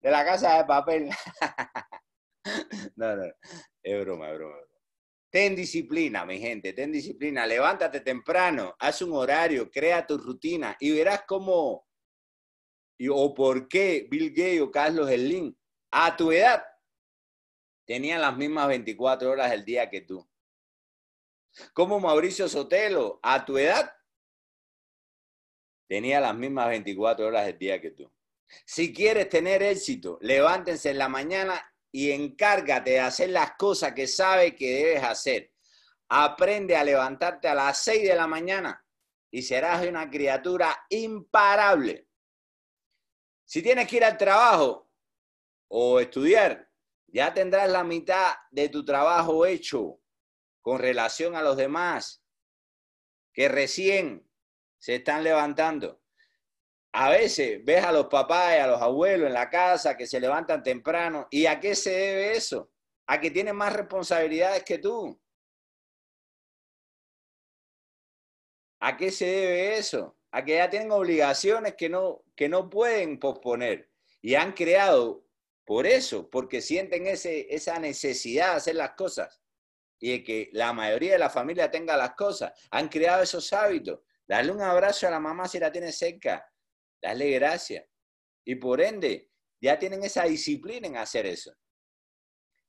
de 0.04 0.10
la 0.10 0.22
casa 0.22 0.58
de 0.58 0.64
papel. 0.66 1.08
no, 2.96 3.16
no, 3.16 3.24
es 3.82 4.04
broma, 4.04 4.30
es 4.30 4.34
broma. 4.36 4.56
Ten 5.30 5.56
disciplina, 5.56 6.26
mi 6.26 6.38
gente, 6.38 6.74
ten 6.74 6.92
disciplina. 6.92 7.46
Levántate 7.46 8.00
temprano, 8.00 8.76
haz 8.78 9.00
un 9.00 9.14
horario, 9.14 9.70
crea 9.70 10.06
tu 10.06 10.18
rutina 10.18 10.76
y 10.78 10.92
verás 10.92 11.22
cómo 11.26 11.88
y, 12.98 13.08
o 13.08 13.32
por 13.32 13.66
qué 13.66 14.06
Bill 14.10 14.28
Gates 14.28 14.60
o 14.60 14.70
Carlos 14.70 15.08
Slim 15.08 15.56
a 15.90 16.14
tu 16.14 16.30
edad 16.30 16.62
tenían 17.86 18.20
las 18.20 18.36
mismas 18.36 18.68
24 18.68 19.30
horas 19.30 19.50
del 19.50 19.64
día 19.64 19.88
que 19.88 20.02
tú. 20.02 20.28
Como 21.72 21.98
Mauricio 21.98 22.46
Sotelo, 22.46 23.20
a 23.22 23.42
tu 23.44 23.56
edad, 23.56 23.90
tenía 25.88 26.20
las 26.20 26.34
mismas 26.34 26.68
24 26.68 27.26
horas 27.26 27.46
del 27.46 27.58
día 27.58 27.80
que 27.80 27.90
tú. 27.90 28.13
Si 28.66 28.92
quieres 28.92 29.28
tener 29.28 29.62
éxito, 29.62 30.18
levántense 30.20 30.90
en 30.90 30.98
la 30.98 31.08
mañana 31.08 31.62
y 31.90 32.10
encárgate 32.10 32.92
de 32.92 33.00
hacer 33.00 33.30
las 33.30 33.52
cosas 33.56 33.92
que 33.92 34.06
sabes 34.06 34.54
que 34.54 34.70
debes 34.70 35.04
hacer. 35.04 35.52
Aprende 36.08 36.76
a 36.76 36.84
levantarte 36.84 37.48
a 37.48 37.54
las 37.54 37.78
6 37.82 38.08
de 38.08 38.14
la 38.14 38.26
mañana 38.26 38.84
y 39.30 39.42
serás 39.42 39.86
una 39.86 40.10
criatura 40.10 40.86
imparable. 40.90 42.08
Si 43.44 43.62
tienes 43.62 43.88
que 43.88 43.96
ir 43.96 44.04
al 44.04 44.18
trabajo 44.18 44.90
o 45.68 46.00
estudiar, 46.00 46.70
ya 47.08 47.32
tendrás 47.32 47.70
la 47.70 47.84
mitad 47.84 48.34
de 48.50 48.68
tu 48.68 48.84
trabajo 48.84 49.46
hecho 49.46 50.00
con 50.60 50.78
relación 50.78 51.36
a 51.36 51.42
los 51.42 51.56
demás 51.56 52.24
que 53.32 53.48
recién 53.48 54.28
se 54.78 54.96
están 54.96 55.24
levantando. 55.24 56.03
A 56.96 57.10
veces 57.10 57.64
ves 57.64 57.84
a 57.84 57.90
los 57.90 58.06
papás 58.06 58.54
y 58.54 58.60
a 58.60 58.68
los 58.68 58.80
abuelos 58.80 59.26
en 59.26 59.34
la 59.34 59.50
casa 59.50 59.96
que 59.96 60.06
se 60.06 60.20
levantan 60.20 60.62
temprano. 60.62 61.26
¿Y 61.28 61.46
a 61.46 61.58
qué 61.58 61.74
se 61.74 61.90
debe 61.90 62.36
eso? 62.36 62.70
A 63.08 63.20
que 63.20 63.32
tienen 63.32 63.56
más 63.56 63.72
responsabilidades 63.72 64.62
que 64.62 64.78
tú. 64.78 65.20
¿A 68.78 68.96
qué 68.96 69.10
se 69.10 69.26
debe 69.26 69.76
eso? 69.76 70.16
A 70.30 70.44
que 70.44 70.54
ya 70.54 70.70
tienen 70.70 70.92
obligaciones 70.92 71.74
que 71.74 71.88
no, 71.88 72.22
que 72.36 72.48
no 72.48 72.70
pueden 72.70 73.18
posponer 73.18 73.90
y 74.22 74.36
han 74.36 74.52
creado 74.52 75.26
por 75.64 75.88
eso, 75.88 76.30
porque 76.30 76.60
sienten 76.60 77.08
ese, 77.08 77.52
esa 77.52 77.80
necesidad 77.80 78.52
de 78.52 78.56
hacer 78.58 78.76
las 78.76 78.92
cosas 78.92 79.42
y 79.98 80.12
de 80.12 80.22
que 80.22 80.48
la 80.52 80.72
mayoría 80.72 81.14
de 81.14 81.18
la 81.18 81.30
familia 81.30 81.72
tenga 81.72 81.96
las 81.96 82.14
cosas, 82.14 82.52
han 82.70 82.88
creado 82.88 83.24
esos 83.24 83.52
hábitos. 83.52 83.98
Darle 84.28 84.52
un 84.52 84.62
abrazo 84.62 85.08
a 85.08 85.10
la 85.10 85.18
mamá 85.18 85.48
si 85.48 85.58
la 85.58 85.72
tiene 85.72 85.90
cerca, 85.90 86.48
darle 87.04 87.30
gracias. 87.30 87.84
Y 88.44 88.56
por 88.56 88.80
ende, 88.80 89.30
ya 89.60 89.78
tienen 89.78 90.02
esa 90.02 90.24
disciplina 90.24 90.86
en 90.86 90.96
hacer 90.96 91.26
eso. 91.26 91.54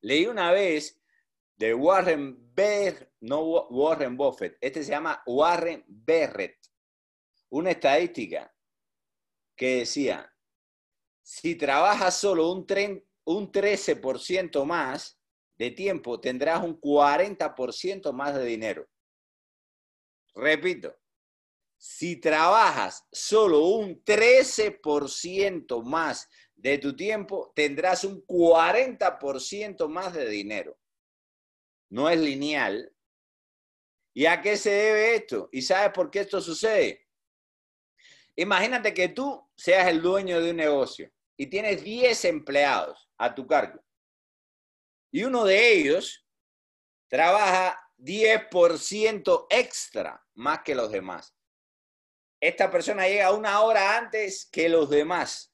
Leí 0.01 0.27
una 0.27 0.51
vez 0.51 1.01
de 1.56 1.74
Warren 1.74 2.54
Ber, 2.54 3.13
no 3.22 3.42
Warren 3.42 4.15
Buffett, 4.15 4.58
este 4.62 4.84
se 4.84 4.92
llama 4.92 5.24
Warren 5.25 5.84
Berrett, 5.88 6.58
una 7.50 7.72
estadística 7.72 8.54
que 9.56 9.80
decía, 9.80 10.32
si 11.24 11.56
trabajas 11.56 12.18
solo 12.18 12.51
un, 12.51 12.65
un 13.25 13.51
13% 13.51 14.65
más 14.65 15.20
de 15.58 15.72
tiempo, 15.72 16.20
tendrás 16.20 16.63
un 16.63 16.80
40% 16.80 18.12
más 18.12 18.36
de 18.36 18.46
dinero. 18.46 18.88
Repito, 20.36 20.96
si 21.88 22.15
trabajas 22.15 23.08
solo 23.12 23.60
un 23.68 24.04
13% 24.04 25.84
más 25.84 26.27
de 26.56 26.80
tu 26.80 26.96
tiempo, 26.96 27.54
tendrás 27.56 28.04
un 28.04 28.25
40% 28.25 29.88
más 29.88 30.12
de 30.15 30.27
dinero. 30.27 30.80
No 31.92 32.10
es 32.10 32.20
lineal. 32.20 32.92
¿Y 34.15 34.25
a 34.25 34.42
qué 34.42 34.58
se 34.58 34.72
debe 34.72 35.15
esto? 35.15 35.48
¿Y 35.51 35.62
sabes 35.62 35.92
por 35.94 36.10
qué 36.10 36.22
esto 36.22 36.42
sucede? 36.42 37.08
Imagínate 38.36 38.92
que 38.92 39.10
tú 39.10 39.48
seas 39.56 39.88
el 39.88 40.01
dueño 40.01 40.42
de 40.42 40.50
un 40.50 40.58
negocio 40.58 41.12
y 41.38 41.46
tienes 41.46 41.84
10 41.84 42.25
empleados 42.25 43.12
a 43.15 43.36
tu 43.36 43.46
cargo. 43.46 43.86
Y 45.12 45.24
uno 45.24 45.46
de 45.46 45.74
ellos 45.74 46.25
trabaja 47.08 47.80
10% 48.00 49.46
extra 49.51 50.25
más 50.34 50.63
que 50.63 50.74
los 50.74 50.92
demás. 50.92 51.36
Esta 52.39 52.70
persona 52.70 53.08
llega 53.08 53.32
una 53.32 53.62
hora 53.62 53.98
antes 53.98 54.48
que 54.51 54.70
los 54.70 54.89
demás. 54.89 55.54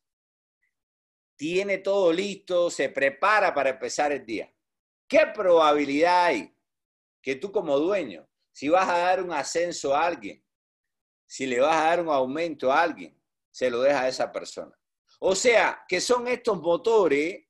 Tiene 1.35 1.77
todo 1.79 2.11
listo, 2.11 2.69
se 2.69 2.89
prepara 2.89 3.53
para 3.53 3.71
empezar 3.71 4.11
el 4.11 4.25
día. 4.25 4.53
¿Qué 5.07 5.25
probabilidad 5.33 6.25
hay 6.25 6.55
que 7.21 7.35
tú 7.35 7.51
como 7.51 7.77
dueño, 7.77 8.27
si 8.51 8.69
vas 8.69 8.87
a 8.87 8.97
dar 8.97 9.23
un 9.23 9.31
ascenso 9.31 9.95
a 9.95 10.05
alguien, 10.05 10.43
si 11.27 11.45
le 11.45 11.59
vas 11.59 11.75
a 11.75 11.85
dar 11.85 12.01
un 12.01 12.09
aumento 12.09 12.71
a 12.71 12.81
alguien, 12.81 13.19
se 13.51 13.69
lo 13.69 13.81
deja 13.81 14.01
a 14.01 14.07
esa 14.07 14.31
persona? 14.31 14.77
O 15.19 15.35
sea, 15.35 15.83
que 15.87 16.01
son 16.01 16.27
estos 16.27 16.59
motores 16.61 17.45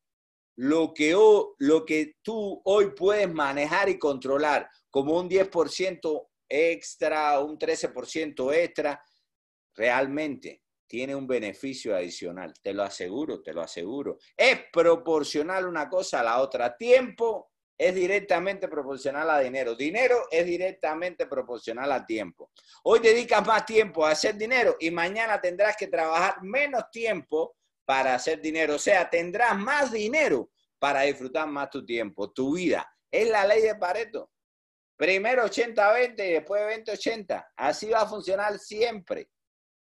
lo 0.57 0.93
que, 0.93 1.15
lo 1.57 1.85
que 1.85 2.17
tú 2.21 2.61
hoy 2.65 2.91
puedes 2.91 3.31
manejar 3.31 3.89
y 3.89 3.97
controlar 3.97 4.69
como 4.89 5.17
un 5.17 5.29
10% 5.29 6.29
extra, 6.47 7.39
un 7.39 7.57
13% 7.57 8.53
extra, 8.53 9.01
realmente 9.81 10.61
tiene 10.85 11.15
un 11.15 11.25
beneficio 11.25 11.95
adicional. 11.95 12.53
Te 12.61 12.71
lo 12.71 12.83
aseguro, 12.83 13.41
te 13.41 13.51
lo 13.51 13.61
aseguro. 13.61 14.19
Es 14.38 14.59
proporcional 14.71 15.65
una 15.65 15.89
cosa 15.89 16.19
a 16.19 16.23
la 16.23 16.39
otra. 16.39 16.77
Tiempo 16.77 17.51
es 17.75 17.95
directamente 17.95 18.67
proporcional 18.67 19.27
a 19.31 19.39
dinero. 19.39 19.73
Dinero 19.73 20.27
es 20.29 20.45
directamente 20.45 21.25
proporcional 21.25 21.91
a 21.91 22.05
tiempo. 22.05 22.51
Hoy 22.83 23.00
dedicas 23.00 23.43
más 23.47 23.65
tiempo 23.65 24.05
a 24.05 24.11
hacer 24.11 24.35
dinero 24.35 24.75
y 24.79 24.91
mañana 24.91 25.41
tendrás 25.41 25.75
que 25.75 25.87
trabajar 25.87 26.44
menos 26.44 26.83
tiempo 26.91 27.55
para 27.83 28.13
hacer 28.13 28.39
dinero. 28.39 28.75
O 28.75 28.79
sea, 28.79 29.09
tendrás 29.09 29.57
más 29.57 29.91
dinero 29.91 30.51
para 30.77 31.01
disfrutar 31.01 31.48
más 31.48 31.72
tu 31.72 31.83
tiempo, 31.83 32.31
tu 32.31 32.53
vida. 32.53 32.87
Es 33.09 33.27
la 33.27 33.48
ley 33.48 33.63
de 33.63 33.75
Pareto. 33.75 34.29
Primero 34.96 35.46
80-20 35.46 36.13
y 36.20 36.33
después 36.33 36.61
20-80. 36.61 37.48
Así 37.55 37.89
va 37.89 38.01
a 38.01 38.07
funcionar 38.07 38.59
siempre 38.59 39.30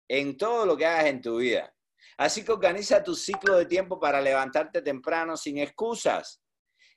en 0.10 0.36
todo 0.36 0.66
lo 0.66 0.76
que 0.76 0.86
hagas 0.86 1.06
en 1.06 1.22
tu 1.22 1.38
vida. 1.38 1.74
Así 2.18 2.44
que 2.44 2.52
organiza 2.52 3.02
tu 3.02 3.16
ciclo 3.16 3.56
de 3.58 3.66
tiempo 3.66 3.98
para 3.98 4.20
levantarte 4.20 4.82
temprano 4.82 5.38
sin 5.38 5.60
excusas. 5.60 6.42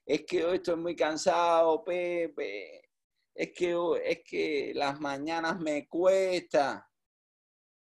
Es 0.04 0.24
que 0.26 0.44
hoy 0.44 0.56
estoy 0.56 0.76
muy 0.76 0.96
cansado, 0.96 1.84
Pepe. 1.84 2.90
Es 3.32 3.52
que, 3.54 3.76
es 4.04 4.18
que 4.24 4.72
las 4.74 4.98
mañanas 4.98 5.60
me 5.60 5.86
cuesta. 5.86 6.88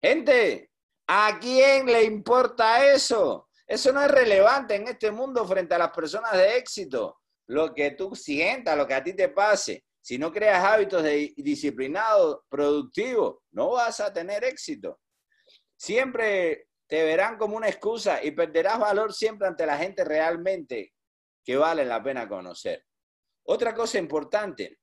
Gente, 0.02 0.70
¿A 1.12 1.40
quién 1.40 1.88
le 1.88 2.04
importa 2.04 2.86
eso? 2.94 3.50
Eso 3.66 3.92
no 3.92 4.00
es 4.00 4.12
relevante 4.12 4.76
en 4.76 4.88
este 4.88 5.10
mundo 5.10 5.44
frente 5.44 5.74
a 5.74 5.80
las 5.80 5.90
personas 5.90 6.34
de 6.34 6.58
éxito. 6.58 7.18
Lo 7.48 7.74
que 7.74 7.92
tú 7.92 8.14
sientas, 8.14 8.78
lo 8.78 8.86
que 8.86 8.94
a 8.94 9.04
ti 9.04 9.16
te 9.16 9.30
pase. 9.30 9.86
Si 10.00 10.20
no 10.20 10.32
creas 10.32 10.64
hábitos 10.64 11.04
disciplinados, 11.36 12.42
productivos, 12.48 13.38
no 13.50 13.72
vas 13.72 14.00
a 14.02 14.14
tener 14.14 14.44
éxito. 14.44 15.00
Siempre 15.80 16.68
te 16.88 17.04
verán 17.06 17.38
como 17.38 17.56
una 17.56 17.70
excusa 17.70 18.22
y 18.22 18.32
perderás 18.32 18.80
valor 18.80 19.14
siempre 19.14 19.48
ante 19.48 19.66
la 19.66 19.78
gente 19.78 20.04
realmente 20.04 20.94
que 21.42 21.56
vale 21.56 21.86
la 21.86 22.04
pena 22.04 22.28
conocer. 22.28 22.86
Otra 23.44 23.74
cosa 23.74 23.98
importante, 23.98 24.80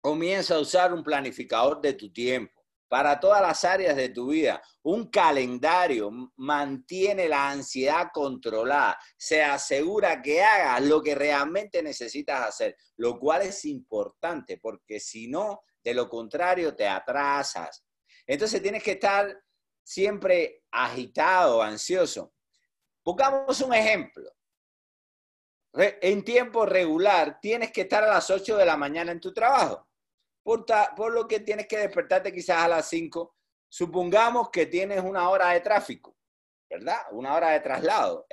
comienza 0.00 0.54
a 0.54 0.60
usar 0.60 0.94
un 0.94 1.04
planificador 1.04 1.82
de 1.82 1.92
tu 1.92 2.10
tiempo 2.10 2.64
para 2.88 3.20
todas 3.20 3.42
las 3.42 3.62
áreas 3.64 3.94
de 3.94 4.08
tu 4.08 4.30
vida. 4.30 4.62
Un 4.82 5.10
calendario 5.10 6.10
mantiene 6.36 7.28
la 7.28 7.50
ansiedad 7.50 8.08
controlada, 8.12 8.98
se 9.18 9.42
asegura 9.42 10.22
que 10.22 10.42
hagas 10.42 10.82
lo 10.82 11.02
que 11.02 11.14
realmente 11.14 11.82
necesitas 11.82 12.48
hacer, 12.48 12.74
lo 12.96 13.18
cual 13.18 13.42
es 13.42 13.66
importante 13.66 14.56
porque 14.56 14.98
si 14.98 15.28
no, 15.28 15.60
de 15.84 15.92
lo 15.92 16.08
contrario, 16.08 16.74
te 16.74 16.88
atrasas. 16.88 17.84
Entonces 18.26 18.62
tienes 18.62 18.82
que 18.82 18.92
estar 18.92 19.36
siempre 19.82 20.62
agitado, 20.70 21.62
ansioso. 21.62 22.32
Pongamos 23.02 23.60
un 23.60 23.74
ejemplo. 23.74 24.30
En 25.74 26.22
tiempo 26.22 26.66
regular, 26.66 27.38
tienes 27.40 27.72
que 27.72 27.82
estar 27.82 28.04
a 28.04 28.08
las 28.08 28.28
8 28.30 28.56
de 28.56 28.66
la 28.66 28.76
mañana 28.76 29.12
en 29.12 29.20
tu 29.20 29.32
trabajo 29.32 29.88
por, 30.42 31.12
lo 31.12 31.26
que 31.26 31.40
tienes 31.40 31.66
que 31.66 31.78
despertarte 31.78 32.32
quizás 32.32 32.58
a 32.58 32.68
las 32.68 32.88
5. 32.88 33.34
Supongamos 33.68 34.50
que 34.50 34.66
tienes 34.66 35.00
una 35.02 35.28
hora 35.30 35.50
de 35.50 35.60
tráfico, 35.60 36.16
¿verdad? 36.68 36.98
Una 37.12 37.34
hora 37.34 37.50
de 37.50 37.60
traslado, 37.60 38.26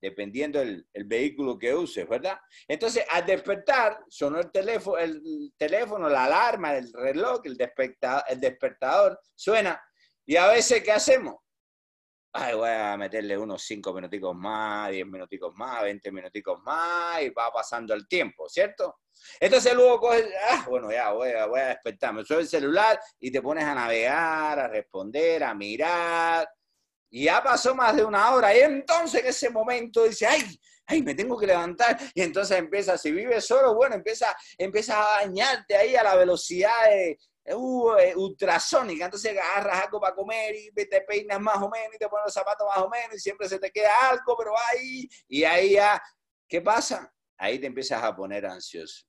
dependiendo 0.00 0.58
del 0.58 0.86
el 0.92 1.04
vehículo 1.04 1.58
que 1.58 1.74
uses, 1.74 2.08
¿verdad? 2.08 2.38
Entonces, 2.66 3.04
al 3.10 3.24
despertar, 3.24 4.04
sonó 4.08 4.40
el 4.40 4.50
teléfono, 4.50 4.98
el 4.98 5.52
teléfono, 5.56 6.08
la 6.08 6.24
alarma, 6.24 6.76
el 6.76 6.92
reloj, 6.92 7.40
el 7.44 8.40
despertador 8.40 9.18
suena. 9.34 9.82
Y 10.28 10.36
a 10.36 10.46
veces, 10.46 10.82
¿qué 10.82 10.92
hacemos? 10.92 11.36
Ay, 12.34 12.54
voy 12.54 12.68
a 12.68 12.98
meterle 12.98 13.38
unos 13.38 13.62
5 13.62 13.94
minuticos 13.94 14.36
más, 14.36 14.90
10 14.90 15.06
minuticos 15.06 15.54
más, 15.56 15.82
20 15.84 16.12
minuticos 16.12 16.60
más, 16.60 17.22
y 17.22 17.30
va 17.30 17.50
pasando 17.50 17.94
el 17.94 18.06
tiempo, 18.06 18.46
¿cierto? 18.46 18.98
Entonces 19.40 19.72
luego 19.74 19.98
coges, 19.98 20.26
ah, 20.50 20.66
bueno, 20.68 20.92
ya 20.92 21.12
voy 21.12 21.30
a, 21.30 21.46
voy 21.46 21.60
a 21.60 21.68
despertarme, 21.68 22.26
suelo 22.26 22.42
el 22.42 22.48
celular 22.48 23.00
y 23.18 23.30
te 23.30 23.40
pones 23.40 23.64
a 23.64 23.74
navegar, 23.74 24.58
a 24.58 24.68
responder, 24.68 25.42
a 25.42 25.54
mirar. 25.54 26.46
Y 27.08 27.24
ya 27.24 27.42
pasó 27.42 27.74
más 27.74 27.96
de 27.96 28.04
una 28.04 28.30
hora. 28.34 28.54
Y 28.54 28.60
entonces 28.60 29.22
en 29.22 29.28
ese 29.28 29.48
momento 29.48 30.04
dice, 30.04 30.26
ay, 30.26 30.42
ay, 30.84 31.00
me 31.00 31.14
tengo 31.14 31.38
que 31.38 31.46
levantar. 31.46 31.98
Y 32.12 32.20
entonces 32.20 32.58
empieza, 32.58 32.98
si 32.98 33.12
vives 33.12 33.46
solo, 33.46 33.74
bueno, 33.74 33.94
empieza, 33.94 34.36
empieza 34.58 35.00
a 35.00 35.24
bañarte 35.24 35.74
ahí 35.74 35.96
a 35.96 36.02
la 36.02 36.16
velocidad 36.16 36.84
de, 36.84 37.18
uh, 37.54 37.96
ultrasónica. 38.16 39.06
Entonces 39.06 39.32
agarras 39.32 39.84
algo 39.84 40.00
para 40.00 40.14
comer 40.14 40.54
y 40.54 40.70
te 40.72 41.00
peinas 41.02 41.40
más 41.40 41.56
o 41.56 41.68
menos 41.68 41.94
y 41.94 41.98
te 41.98 42.08
pones 42.08 42.26
los 42.26 42.34
zapatos 42.34 42.66
más 42.66 42.78
o 42.78 42.88
menos 42.88 43.16
y 43.16 43.20
siempre 43.20 43.48
se 43.48 43.58
te 43.58 43.70
queda 43.70 44.10
algo, 44.10 44.36
pero 44.36 44.52
ahí, 44.70 45.08
y 45.28 45.44
ahí 45.44 45.72
ya, 45.72 46.02
¿qué 46.48 46.60
pasa? 46.60 47.12
Ahí 47.36 47.58
te 47.58 47.66
empiezas 47.66 48.02
a 48.02 48.14
poner 48.14 48.46
ansioso. 48.46 49.06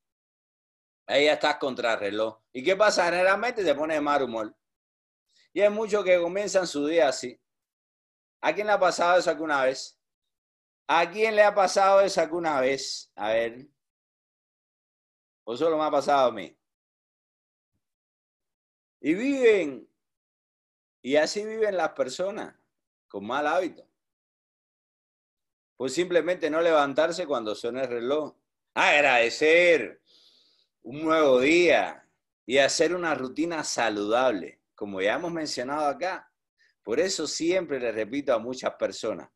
Ahí 1.08 1.26
ya 1.26 1.34
estás 1.34 1.58
contra 1.58 1.94
el 1.94 2.00
reloj. 2.00 2.40
¿Y 2.54 2.64
qué 2.64 2.76
pasa? 2.76 3.06
Generalmente 3.06 3.64
te 3.64 3.74
pones 3.74 3.98
de 3.98 4.02
mal 4.02 4.22
humor. 4.22 4.56
Y 5.52 5.62
hay 5.62 5.70
muchos 5.70 6.04
que 6.04 6.20
comienzan 6.22 6.68
su 6.68 6.86
día 6.86 7.10
así. 7.10 7.42
¿A 8.42 8.54
quién 8.54 8.68
le 8.68 8.74
ha 8.74 8.80
pasado 8.80 9.18
eso 9.18 9.30
alguna 9.32 9.64
vez? 9.64 10.00
¿A 10.88 11.10
quién 11.10 11.36
le 11.36 11.44
ha 11.44 11.54
pasado 11.54 12.02
eso 12.02 12.22
alguna 12.22 12.62
vez? 12.62 13.12
A 13.16 13.30
ver. 13.30 13.68
¿O 15.44 15.58
solo 15.58 15.78
me 15.78 15.84
ha 15.84 15.92
pasado 15.92 16.30
a 16.30 16.32
mí? 16.32 16.59
Y 19.02 19.14
viven, 19.14 19.90
y 21.02 21.16
así 21.16 21.46
viven 21.46 21.78
las 21.78 21.92
personas, 21.92 22.56
con 23.08 23.26
mal 23.26 23.48
hábito. 23.48 23.88
Pues 25.78 25.94
simplemente 25.94 26.50
no 26.50 26.62
levantarse 26.62 27.26
cuando 27.26 27.56
suena 27.56 27.84
el 27.84 27.90
reloj. 27.90 28.36
Agradecer 28.74 30.02
un 30.82 31.04
nuevo 31.04 31.40
día 31.40 32.06
y 32.46 32.58
hacer 32.58 32.94
una 32.94 33.16
rutina 33.16 33.64
saludable, 33.64 34.62
como 34.76 35.02
ya 35.02 35.16
hemos 35.16 35.32
mencionado 35.32 35.88
acá. 35.88 36.30
Por 36.84 37.00
eso 37.00 37.28
siempre 37.28 37.80
le 37.80 37.92
repito 37.92 38.34
a 38.34 38.40
muchas 38.40 38.74
personas, 38.76 39.30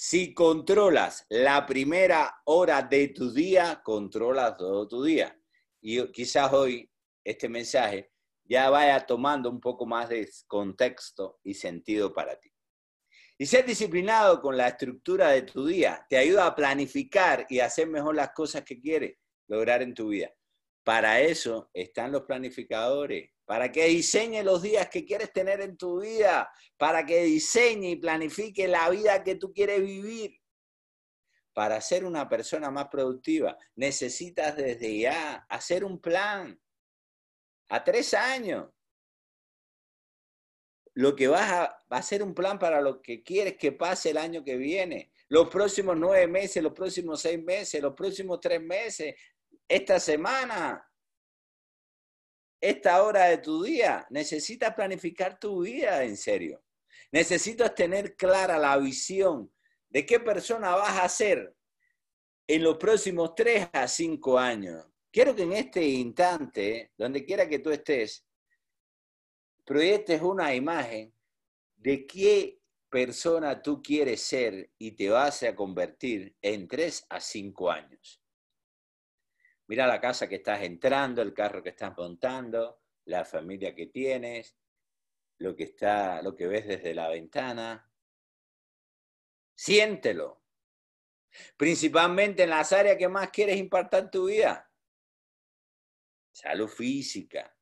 si 0.00 0.32
controlas 0.32 1.26
la 1.28 1.66
primera 1.66 2.42
hora 2.44 2.82
de 2.82 3.08
tu 3.08 3.32
día, 3.32 3.80
controlas 3.82 4.56
todo 4.56 4.86
tu 4.86 5.02
día. 5.02 5.36
Y 5.80 6.12
quizás 6.12 6.52
hoy 6.52 6.88
este 7.24 7.48
mensaje 7.48 8.12
ya 8.48 8.70
vaya 8.70 9.04
tomando 9.06 9.50
un 9.50 9.60
poco 9.60 9.86
más 9.86 10.08
de 10.08 10.28
contexto 10.46 11.38
y 11.44 11.54
sentido 11.54 12.12
para 12.12 12.38
ti. 12.40 12.50
Y 13.36 13.46
ser 13.46 13.66
disciplinado 13.66 14.40
con 14.40 14.56
la 14.56 14.68
estructura 14.68 15.28
de 15.28 15.42
tu 15.42 15.66
día 15.66 16.04
te 16.08 16.16
ayuda 16.16 16.46
a 16.46 16.54
planificar 16.56 17.46
y 17.48 17.60
hacer 17.60 17.86
mejor 17.86 18.16
las 18.16 18.30
cosas 18.30 18.64
que 18.64 18.80
quieres 18.80 19.16
lograr 19.46 19.82
en 19.82 19.94
tu 19.94 20.08
vida. 20.08 20.32
Para 20.82 21.20
eso 21.20 21.70
están 21.72 22.10
los 22.10 22.22
planificadores, 22.22 23.30
para 23.44 23.70
que 23.70 23.84
diseñe 23.84 24.42
los 24.42 24.62
días 24.62 24.88
que 24.88 25.04
quieres 25.04 25.32
tener 25.32 25.60
en 25.60 25.76
tu 25.76 26.00
vida, 26.00 26.50
para 26.76 27.04
que 27.04 27.22
diseñe 27.24 27.90
y 27.90 27.96
planifique 27.96 28.66
la 28.66 28.88
vida 28.88 29.22
que 29.22 29.36
tú 29.36 29.52
quieres 29.52 29.82
vivir, 29.82 30.40
para 31.52 31.80
ser 31.80 32.04
una 32.04 32.28
persona 32.28 32.70
más 32.70 32.88
productiva, 32.88 33.56
necesitas 33.74 34.56
desde 34.56 34.98
ya 34.98 35.44
hacer 35.48 35.84
un 35.84 36.00
plan 36.00 36.58
a 37.68 37.84
tres 37.84 38.14
años. 38.14 38.68
Lo 40.94 41.14
que 41.14 41.28
vas 41.28 41.50
a, 41.50 41.84
va 41.92 41.98
a 41.98 42.02
ser 42.02 42.22
un 42.22 42.34
plan 42.34 42.58
para 42.58 42.80
lo 42.80 43.00
que 43.00 43.22
quieres 43.22 43.56
que 43.56 43.72
pase 43.72 44.10
el 44.10 44.18
año 44.18 44.42
que 44.42 44.56
viene, 44.56 45.12
los 45.28 45.48
próximos 45.48 45.96
nueve 45.96 46.26
meses, 46.26 46.62
los 46.62 46.72
próximos 46.72 47.20
seis 47.20 47.42
meses, 47.42 47.80
los 47.82 47.94
próximos 47.94 48.40
tres 48.40 48.60
meses, 48.60 49.14
esta 49.68 50.00
semana, 50.00 50.84
esta 52.60 53.02
hora 53.02 53.26
de 53.26 53.38
tu 53.38 53.62
día. 53.62 54.06
Necesitas 54.10 54.74
planificar 54.74 55.38
tu 55.38 55.62
vida 55.62 56.02
en 56.02 56.16
serio. 56.16 56.64
Necesitas 57.12 57.74
tener 57.74 58.16
clara 58.16 58.58
la 58.58 58.76
visión 58.78 59.52
de 59.88 60.04
qué 60.04 60.18
persona 60.18 60.74
vas 60.74 60.98
a 60.98 61.08
ser 61.08 61.54
en 62.46 62.62
los 62.62 62.76
próximos 62.78 63.34
tres 63.34 63.68
a 63.72 63.86
cinco 63.86 64.38
años. 64.38 64.87
Quiero 65.10 65.34
que 65.34 65.42
en 65.42 65.52
este 65.52 65.82
instante, 65.82 66.92
donde 66.96 67.24
quiera 67.24 67.48
que 67.48 67.60
tú 67.60 67.70
estés, 67.70 68.26
proyectes 69.64 70.20
una 70.22 70.54
imagen 70.54 71.14
de 71.76 72.06
qué 72.06 72.60
persona 72.88 73.62
tú 73.62 73.82
quieres 73.82 74.22
ser 74.22 74.70
y 74.78 74.92
te 74.92 75.10
vas 75.10 75.42
a 75.42 75.54
convertir 75.54 76.36
en 76.40 76.68
tres 76.68 77.06
a 77.08 77.20
cinco 77.20 77.70
años. 77.70 78.22
Mira 79.66 79.86
la 79.86 80.00
casa 80.00 80.28
que 80.28 80.36
estás 80.36 80.62
entrando, 80.62 81.20
el 81.20 81.34
carro 81.34 81.62
que 81.62 81.70
estás 81.70 81.94
montando, 81.96 82.80
la 83.04 83.24
familia 83.24 83.74
que 83.74 83.86
tienes, 83.86 84.56
lo 85.38 85.54
que 85.54 85.64
está, 85.64 86.22
lo 86.22 86.34
que 86.34 86.46
ves 86.46 86.66
desde 86.66 86.94
la 86.94 87.08
ventana. 87.08 87.90
Siéntelo. 89.54 90.42
Principalmente 91.56 92.44
en 92.44 92.50
las 92.50 92.72
áreas 92.72 92.96
que 92.96 93.08
más 93.08 93.30
quieres 93.30 93.58
impactar 93.58 94.10
tu 94.10 94.26
vida. 94.26 94.67
Salud 96.40 96.68
física, 96.68 97.52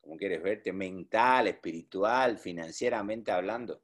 como 0.00 0.16
quieres 0.16 0.42
verte, 0.42 0.72
mental, 0.72 1.46
espiritual, 1.46 2.38
financieramente 2.38 3.30
hablando. 3.30 3.82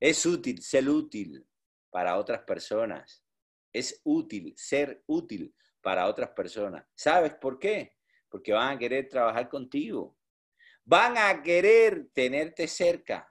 Es 0.00 0.24
útil 0.24 0.62
ser 0.62 0.88
útil 0.88 1.46
para 1.90 2.16
otras 2.16 2.40
personas. 2.44 3.22
Es 3.70 4.00
útil 4.04 4.54
ser 4.56 5.02
útil 5.04 5.54
para 5.82 6.06
otras 6.06 6.30
personas. 6.30 6.86
¿Sabes 6.94 7.34
por 7.34 7.58
qué? 7.58 7.98
Porque 8.30 8.54
van 8.54 8.76
a 8.76 8.78
querer 8.78 9.10
trabajar 9.10 9.50
contigo. 9.50 10.16
Van 10.84 11.18
a 11.18 11.42
querer 11.42 12.08
tenerte 12.14 12.68
cerca. 12.68 13.30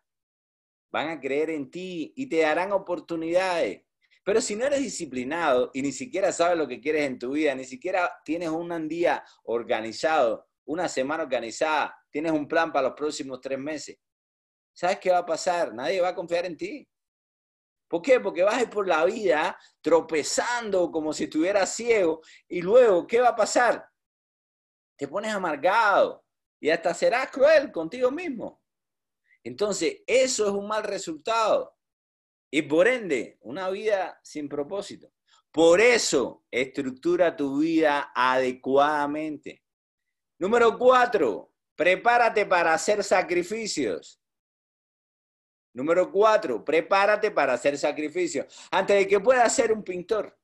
Van 0.92 1.10
a 1.10 1.20
creer 1.20 1.50
en 1.50 1.72
ti 1.72 2.14
y 2.16 2.30
te 2.30 2.42
darán 2.42 2.72
oportunidades. 2.72 3.82
Pero 4.24 4.40
si 4.40 4.56
no 4.56 4.68
eres 4.68 4.82
disciplinado 4.82 5.72
y 5.74 5.82
ni 5.82 5.92
siquiera 5.92 6.32
sabes 6.32 6.56
lo 6.56 6.68
que 6.68 6.80
quieres 6.80 7.08
en 7.08 7.18
tu 7.18 7.32
vida, 7.32 7.56
ni 7.56 7.66
siquiera 7.66 8.22
tienes 8.24 8.50
un 8.50 8.88
día 8.88 9.26
organizado, 9.46 10.51
una 10.72 10.88
semana 10.88 11.24
organizada, 11.24 11.94
tienes 12.10 12.32
un 12.32 12.48
plan 12.48 12.72
para 12.72 12.88
los 12.88 12.98
próximos 12.98 13.42
tres 13.42 13.60
meses, 13.60 13.98
¿sabes 14.74 15.00
qué 15.00 15.12
va 15.12 15.18
a 15.18 15.26
pasar? 15.26 15.74
Nadie 15.74 16.00
va 16.00 16.10
a 16.10 16.16
confiar 16.16 16.46
en 16.46 16.56
ti. 16.56 16.88
¿Por 17.90 18.02
qué? 18.02 18.22
Porque 18.22 18.42
vas 18.42 18.56
a 18.56 18.62
ir 18.62 18.70
por 18.70 18.88
la 18.88 19.04
vida 19.04 19.60
tropezando 19.82 20.90
como 20.90 21.12
si 21.12 21.26
estuvieras 21.26 21.76
ciego 21.76 22.22
y 22.48 22.62
luego, 22.62 23.06
¿qué 23.06 23.20
va 23.20 23.30
a 23.30 23.36
pasar? 23.36 23.86
Te 24.96 25.10
pones 25.10 25.34
amargado, 25.34 26.24
y 26.62 26.70
hasta 26.70 26.94
serás 26.94 27.30
cruel 27.32 27.70
contigo 27.72 28.10
mismo. 28.10 28.62
Entonces, 29.44 30.04
eso 30.08 30.46
es 30.46 30.52
un 30.52 30.68
mal 30.68 30.84
resultado. 30.84 31.76
Y 32.50 32.62
por 32.62 32.88
ende, 32.88 33.40
una 33.42 33.70
vida 33.70 34.20
sin 34.24 34.48
propósito. 34.48 35.12
Por 35.52 35.82
eso, 35.82 36.46
estructura 36.50 37.36
tu 37.36 37.60
vida 37.60 38.12
adecuadamente. 38.16 39.61
Número 40.42 40.76
cuatro, 40.76 41.54
prepárate 41.76 42.48
para 42.48 42.74
hacer 42.74 43.04
sacrificios. 43.04 44.20
Número 45.72 46.12
cuatro, 46.12 46.66
prepárate 46.66 47.30
para 47.30 47.54
hacer 47.54 47.78
sacrificios. 47.78 48.48
Antes 48.72 48.98
de 48.98 49.08
que 49.08 49.20
puedas 49.20 49.54
ser 49.54 49.72
un 49.72 49.84
pintor, 49.84 50.36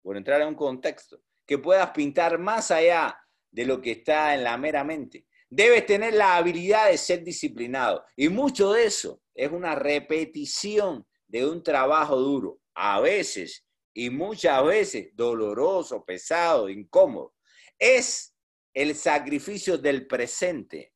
por 0.00 0.16
entrar 0.16 0.40
en 0.42 0.46
un 0.46 0.54
contexto, 0.54 1.24
que 1.44 1.58
puedas 1.58 1.90
pintar 1.90 2.38
más 2.38 2.70
allá 2.70 3.18
de 3.50 3.66
lo 3.66 3.80
que 3.80 3.90
está 3.90 4.32
en 4.36 4.44
la 4.44 4.56
mera 4.58 4.84
mente. 4.84 5.26
Debes 5.50 5.84
tener 5.84 6.14
la 6.14 6.36
habilidad 6.36 6.90
de 6.90 6.98
ser 6.98 7.24
disciplinado. 7.24 8.04
Y 8.14 8.28
mucho 8.28 8.74
de 8.74 8.84
eso 8.84 9.22
es 9.34 9.50
una 9.50 9.74
repetición 9.74 11.04
de 11.26 11.44
un 11.44 11.64
trabajo 11.64 12.14
duro, 12.14 12.60
a 12.74 13.00
veces 13.00 13.66
y 13.92 14.08
muchas 14.10 14.64
veces 14.64 15.08
doloroso, 15.14 16.04
pesado, 16.04 16.68
incómodo. 16.68 17.34
Es 17.78 18.34
el 18.74 18.94
sacrificio 18.94 19.78
del 19.78 20.06
presente 20.06 20.94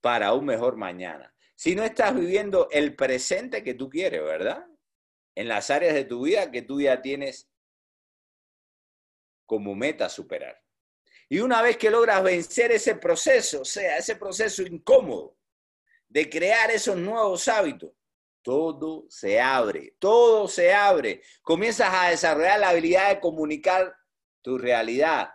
para 0.00 0.32
un 0.32 0.44
mejor 0.44 0.76
mañana. 0.76 1.34
Si 1.54 1.74
no 1.74 1.84
estás 1.84 2.14
viviendo 2.14 2.68
el 2.70 2.94
presente 2.94 3.62
que 3.64 3.74
tú 3.74 3.88
quieres, 3.88 4.22
¿verdad? 4.22 4.66
En 5.34 5.48
las 5.48 5.70
áreas 5.70 5.94
de 5.94 6.04
tu 6.04 6.24
vida 6.24 6.50
que 6.50 6.62
tú 6.62 6.80
ya 6.80 7.00
tienes 7.00 7.48
como 9.46 9.74
meta 9.74 10.08
superar. 10.08 10.62
Y 11.28 11.40
una 11.40 11.62
vez 11.62 11.76
que 11.76 11.90
logras 11.90 12.22
vencer 12.22 12.72
ese 12.72 12.96
proceso, 12.96 13.62
o 13.62 13.64
sea, 13.64 13.98
ese 13.98 14.16
proceso 14.16 14.62
incómodo 14.62 15.36
de 16.08 16.28
crear 16.28 16.70
esos 16.70 16.96
nuevos 16.96 17.48
hábitos, 17.48 17.92
todo 18.42 19.06
se 19.08 19.40
abre, 19.40 19.96
todo 19.98 20.46
se 20.46 20.72
abre. 20.72 21.22
Comienzas 21.42 21.92
a 21.92 22.10
desarrollar 22.10 22.60
la 22.60 22.68
habilidad 22.68 23.08
de 23.08 23.20
comunicar 23.20 23.96
tu 24.46 24.56
realidad 24.56 25.28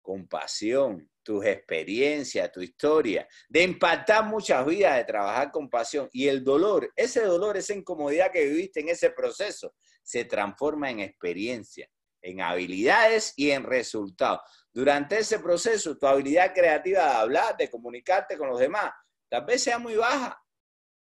con 0.00 0.28
pasión, 0.28 1.10
tus 1.24 1.44
experiencias, 1.44 2.52
tu 2.52 2.60
historia, 2.60 3.26
de 3.48 3.64
impactar 3.64 4.24
muchas 4.26 4.64
vidas, 4.64 4.96
de 4.96 5.04
trabajar 5.04 5.50
con 5.50 5.68
pasión. 5.68 6.08
Y 6.12 6.28
el 6.28 6.44
dolor, 6.44 6.92
ese 6.94 7.22
dolor, 7.22 7.56
esa 7.56 7.74
incomodidad 7.74 8.30
que 8.30 8.44
viviste 8.44 8.78
en 8.78 8.90
ese 8.90 9.10
proceso, 9.10 9.74
se 10.04 10.24
transforma 10.24 10.88
en 10.88 11.00
experiencia 11.00 11.90
en 12.22 12.40
habilidades 12.42 13.32
y 13.34 13.50
en 13.50 13.64
resultados. 13.64 14.40
Durante 14.72 15.18
ese 15.18 15.40
proceso, 15.40 15.98
tu 15.98 16.06
habilidad 16.06 16.54
creativa 16.54 17.04
de 17.06 17.10
hablar, 17.10 17.56
de 17.56 17.68
comunicarte 17.68 18.38
con 18.38 18.50
los 18.50 18.60
demás, 18.60 18.92
tal 19.28 19.44
vez 19.46 19.64
sea 19.64 19.80
muy 19.80 19.96
baja. 19.96 20.40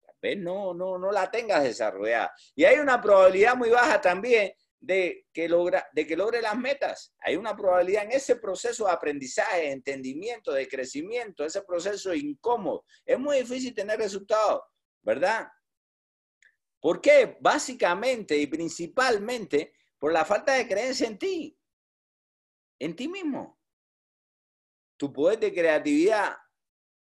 Tal 0.02 0.16
vez 0.22 0.38
no, 0.38 0.74
no, 0.74 0.98
no 0.98 1.12
la 1.14 1.32
tengas 1.32 1.64
desarrollada. 1.64 2.34
Y 2.56 2.66
hay 2.66 2.78
una 2.80 3.02
probabilidad 3.02 3.56
muy 3.56 3.70
baja 3.70 4.02
también 4.02 4.52
de 4.84 5.28
que, 5.32 5.48
logra, 5.48 5.88
de 5.94 6.06
que 6.06 6.18
logre 6.18 6.42
las 6.42 6.58
metas. 6.58 7.14
Hay 7.20 7.38
una 7.38 7.56
probabilidad 7.56 8.04
en 8.04 8.12
ese 8.12 8.36
proceso 8.36 8.86
de 8.86 8.92
aprendizaje, 8.92 9.62
de 9.62 9.72
entendimiento, 9.72 10.52
de 10.52 10.68
crecimiento, 10.68 11.46
ese 11.46 11.62
proceso 11.62 12.14
incómodo. 12.14 12.84
Es 13.06 13.18
muy 13.18 13.38
difícil 13.38 13.74
tener 13.74 13.98
resultados, 13.98 14.62
¿verdad? 15.02 15.48
¿Por 16.82 17.00
qué? 17.00 17.38
Básicamente 17.40 18.38
y 18.38 18.46
principalmente 18.46 19.74
por 19.98 20.12
la 20.12 20.26
falta 20.26 20.54
de 20.54 20.68
creencia 20.68 21.08
en 21.08 21.18
ti, 21.18 21.58
en 22.78 22.94
ti 22.94 23.08
mismo. 23.08 23.58
Tu 24.98 25.14
poder 25.14 25.40
de 25.40 25.54
creatividad 25.54 26.36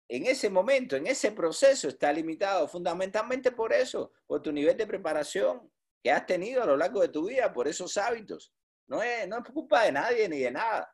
en 0.10 0.26
ese 0.26 0.50
momento, 0.50 0.98
en 0.98 1.08
ese 1.08 1.32
proceso, 1.32 1.88
está 1.88 2.12
limitado 2.12 2.68
fundamentalmente 2.68 3.50
por 3.54 3.72
eso, 3.72 4.12
por 4.28 4.42
tu 4.42 4.52
nivel 4.52 4.76
de 4.76 4.86
preparación 4.86 5.72
que 6.02 6.12
has 6.12 6.26
tenido 6.26 6.64
a 6.64 6.66
lo 6.66 6.78
largo 6.78 7.02
de 7.02 7.10
tu 7.10 7.28
vida, 7.28 7.52
por 7.54 7.68
esos 7.68 7.98
hábitos. 7.98 8.54
No 8.88 9.02
es, 9.02 9.28
no 9.28 9.38
es 9.38 9.46
culpa 9.46 9.84
de 9.84 9.92
nadie 9.92 10.28
ni 10.28 10.40
de 10.40 10.52
nada. 10.52 10.94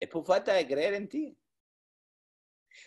Es 0.00 0.08
por 0.08 0.24
falta 0.24 0.52
de 0.54 0.66
creer 0.66 0.94
en 0.94 1.08
ti. 1.08 1.38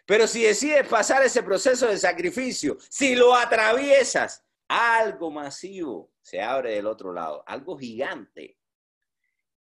Pero 0.05 0.27
si 0.27 0.43
decides 0.43 0.87
pasar 0.87 1.23
ese 1.23 1.43
proceso 1.43 1.87
de 1.87 1.97
sacrificio, 1.97 2.77
si 2.89 3.15
lo 3.15 3.33
atraviesas, 3.33 4.43
algo 4.67 5.31
masivo 5.31 6.11
se 6.21 6.41
abre 6.41 6.73
del 6.73 6.87
otro 6.87 7.13
lado, 7.13 7.43
algo 7.47 7.77
gigante. 7.77 8.59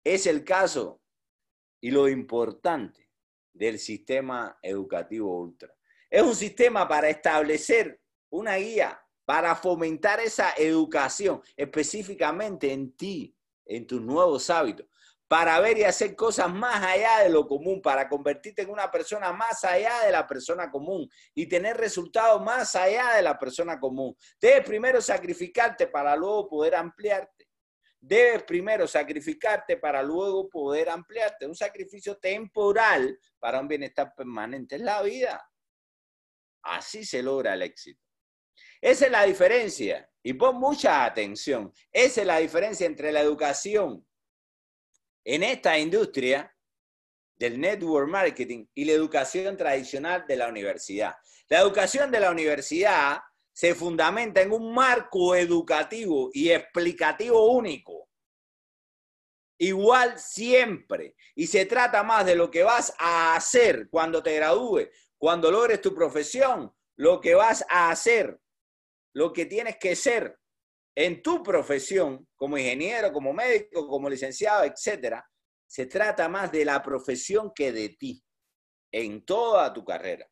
Es 0.03 0.25
el 0.27 0.43
caso 0.43 1.01
y 1.81 1.91
lo 1.91 2.07
importante 2.07 3.09
del 3.51 3.79
sistema 3.79 4.57
educativo 4.61 5.37
ultra. 5.37 5.75
Es 6.09 6.21
un 6.21 6.35
sistema 6.35 6.87
para 6.87 7.09
establecer 7.09 8.01
una 8.29 8.55
guía, 8.55 9.02
para 9.25 9.55
fomentar 9.55 10.19
esa 10.19 10.53
educación 10.57 11.41
específicamente 11.55 12.71
en 12.71 12.95
ti, 12.95 13.35
en 13.65 13.87
tus 13.87 14.01
nuevos 14.01 14.49
hábitos, 14.49 14.87
para 15.27 15.59
ver 15.59 15.79
y 15.79 15.83
hacer 15.83 16.15
cosas 16.15 16.53
más 16.53 16.83
allá 16.83 17.19
de 17.23 17.29
lo 17.29 17.47
común, 17.47 17.81
para 17.81 18.07
convertirte 18.07 18.61
en 18.61 18.69
una 18.69 18.91
persona 18.91 19.33
más 19.33 19.63
allá 19.63 20.01
de 20.05 20.11
la 20.11 20.27
persona 20.27 20.69
común 20.69 21.09
y 21.33 21.47
tener 21.47 21.77
resultados 21.77 22.41
más 22.43 22.75
allá 22.75 23.15
de 23.15 23.21
la 23.21 23.39
persona 23.39 23.79
común. 23.79 24.15
Debes 24.39 24.65
primero 24.65 25.01
sacrificarte 25.01 25.87
para 25.87 26.15
luego 26.15 26.47
poder 26.49 26.75
ampliarte. 26.75 27.49
Debes 27.99 28.43
primero 28.43 28.85
sacrificarte 28.85 29.77
para 29.77 30.03
luego 30.03 30.49
poder 30.49 30.89
ampliarte. 30.89 31.47
Un 31.47 31.55
sacrificio 31.55 32.17
temporal 32.17 33.17
para 33.39 33.61
un 33.61 33.67
bienestar 33.67 34.13
permanente 34.13 34.75
en 34.75 34.85
la 34.85 35.01
vida. 35.01 35.41
Así 36.63 37.05
se 37.05 37.23
logra 37.23 37.53
el 37.53 37.61
éxito. 37.61 38.02
Esa 38.83 39.05
es 39.05 39.11
la 39.13 39.23
diferencia. 39.23 40.09
Y 40.21 40.33
pon 40.33 40.57
mucha 40.57 41.05
atención. 41.05 41.71
Esa 41.89 42.19
es 42.19 42.27
la 42.27 42.39
diferencia 42.39 42.85
entre 42.85 43.13
la 43.13 43.21
educación 43.21 44.05
en 45.23 45.43
esta 45.43 45.79
industria 45.79 46.53
del 47.37 47.61
network 47.61 48.09
marketing 48.09 48.65
y 48.73 48.83
la 48.83 48.91
educación 48.91 49.55
tradicional 49.55 50.25
de 50.27 50.35
la 50.35 50.49
universidad. 50.49 51.15
La 51.47 51.61
educación 51.61 52.11
de 52.11 52.19
la 52.19 52.29
universidad 52.29 53.21
se 53.53 53.73
fundamenta 53.73 54.41
en 54.41 54.51
un 54.51 54.73
marco 54.73 55.33
educativo 55.33 56.29
y 56.33 56.49
explicativo 56.49 57.53
único. 57.53 58.09
Igual 59.59 60.19
siempre. 60.19 61.15
Y 61.35 61.47
se 61.47 61.65
trata 61.65 62.03
más 62.03 62.25
de 62.25 62.35
lo 62.35 62.51
que 62.51 62.63
vas 62.63 62.93
a 62.99 63.35
hacer 63.37 63.87
cuando 63.89 64.21
te 64.21 64.35
gradúes, 64.35 64.89
cuando 65.17 65.49
logres 65.49 65.79
tu 65.79 65.95
profesión, 65.95 66.75
lo 66.97 67.21
que 67.21 67.33
vas 67.33 67.63
a 67.69 67.89
hacer, 67.89 68.42
lo 69.13 69.31
que 69.31 69.45
tienes 69.45 69.77
que 69.77 69.95
ser 69.95 70.39
en 70.95 71.21
tu 71.21 71.41
profesión 71.41 72.27
como 72.35 72.57
ingeniero, 72.57 73.11
como 73.11 73.33
médico, 73.33 73.87
como 73.87 74.09
licenciado, 74.09 74.63
etcétera, 74.63 75.25
se 75.67 75.87
trata 75.87 76.29
más 76.29 76.51
de 76.51 76.65
la 76.65 76.81
profesión 76.83 77.51
que 77.53 77.71
de 77.71 77.89
ti 77.89 78.23
en 78.91 79.25
toda 79.25 79.73
tu 79.73 79.83
carrera 79.83 80.29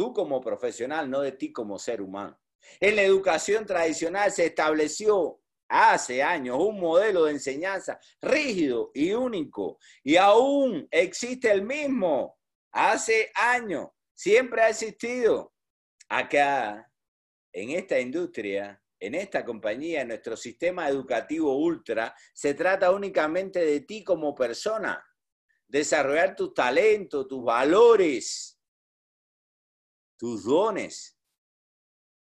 tú 0.00 0.14
como 0.14 0.40
profesional, 0.40 1.10
no 1.10 1.20
de 1.20 1.32
ti 1.32 1.52
como 1.52 1.78
ser 1.78 2.00
humano. 2.00 2.40
En 2.80 2.96
la 2.96 3.02
educación 3.02 3.66
tradicional 3.66 4.32
se 4.32 4.46
estableció 4.46 5.42
hace 5.68 6.22
años 6.22 6.56
un 6.58 6.80
modelo 6.80 7.24
de 7.24 7.32
enseñanza 7.32 8.00
rígido 8.22 8.90
y 8.94 9.12
único 9.12 9.78
y 10.02 10.16
aún 10.16 10.88
existe 10.90 11.50
el 11.50 11.62
mismo. 11.62 12.38
Hace 12.72 13.30
años, 13.34 13.88
siempre 14.14 14.62
ha 14.62 14.70
existido. 14.70 15.52
Acá, 16.08 16.89
en 17.52 17.70
esta 17.70 17.98
industria, 17.98 18.82
en 18.98 19.14
esta 19.14 19.44
compañía, 19.44 20.02
en 20.02 20.08
nuestro 20.08 20.36
sistema 20.36 20.88
educativo 20.88 21.56
ultra, 21.56 22.14
se 22.32 22.54
trata 22.54 22.90
únicamente 22.90 23.64
de 23.64 23.80
ti 23.80 24.04
como 24.04 24.34
persona, 24.34 25.04
desarrollar 25.66 26.36
tus 26.36 26.52
talentos, 26.52 27.26
tus 27.26 27.42
valores, 27.42 28.58
tus 30.18 30.44
dones, 30.44 31.16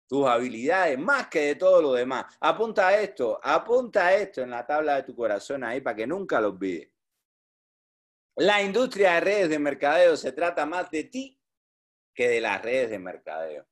tus 0.07 0.27
habilidades, 0.27 0.99
más 0.99 1.27
que 1.27 1.39
de 1.39 1.55
todo 1.55 1.81
lo 1.81 1.93
demás. 1.93 2.25
Apunta 2.39 2.89
a 2.89 2.99
esto, 2.99 3.39
apunta 3.41 4.07
a 4.07 4.15
esto 4.15 4.41
en 4.41 4.49
la 4.51 4.65
tabla 4.65 4.97
de 4.97 5.03
tu 5.03 5.15
corazón 5.15 5.63
ahí 5.63 5.81
para 5.81 5.95
que 5.95 6.05
nunca 6.05 6.39
lo 6.41 6.49
olvides. 6.49 6.91
La 8.38 8.61
industria 8.61 9.13
de 9.13 9.19
redes 9.21 9.49
de 9.49 9.59
mercadeo 9.59 10.17
se 10.17 10.33
trata 10.33 10.65
más 10.65 10.91
de 10.91 11.05
ti 11.05 11.39
que 12.13 12.27
de 12.27 12.41
las 12.41 12.61
redes 12.61 12.89
de 12.89 12.99
mercadeo. 12.99 13.65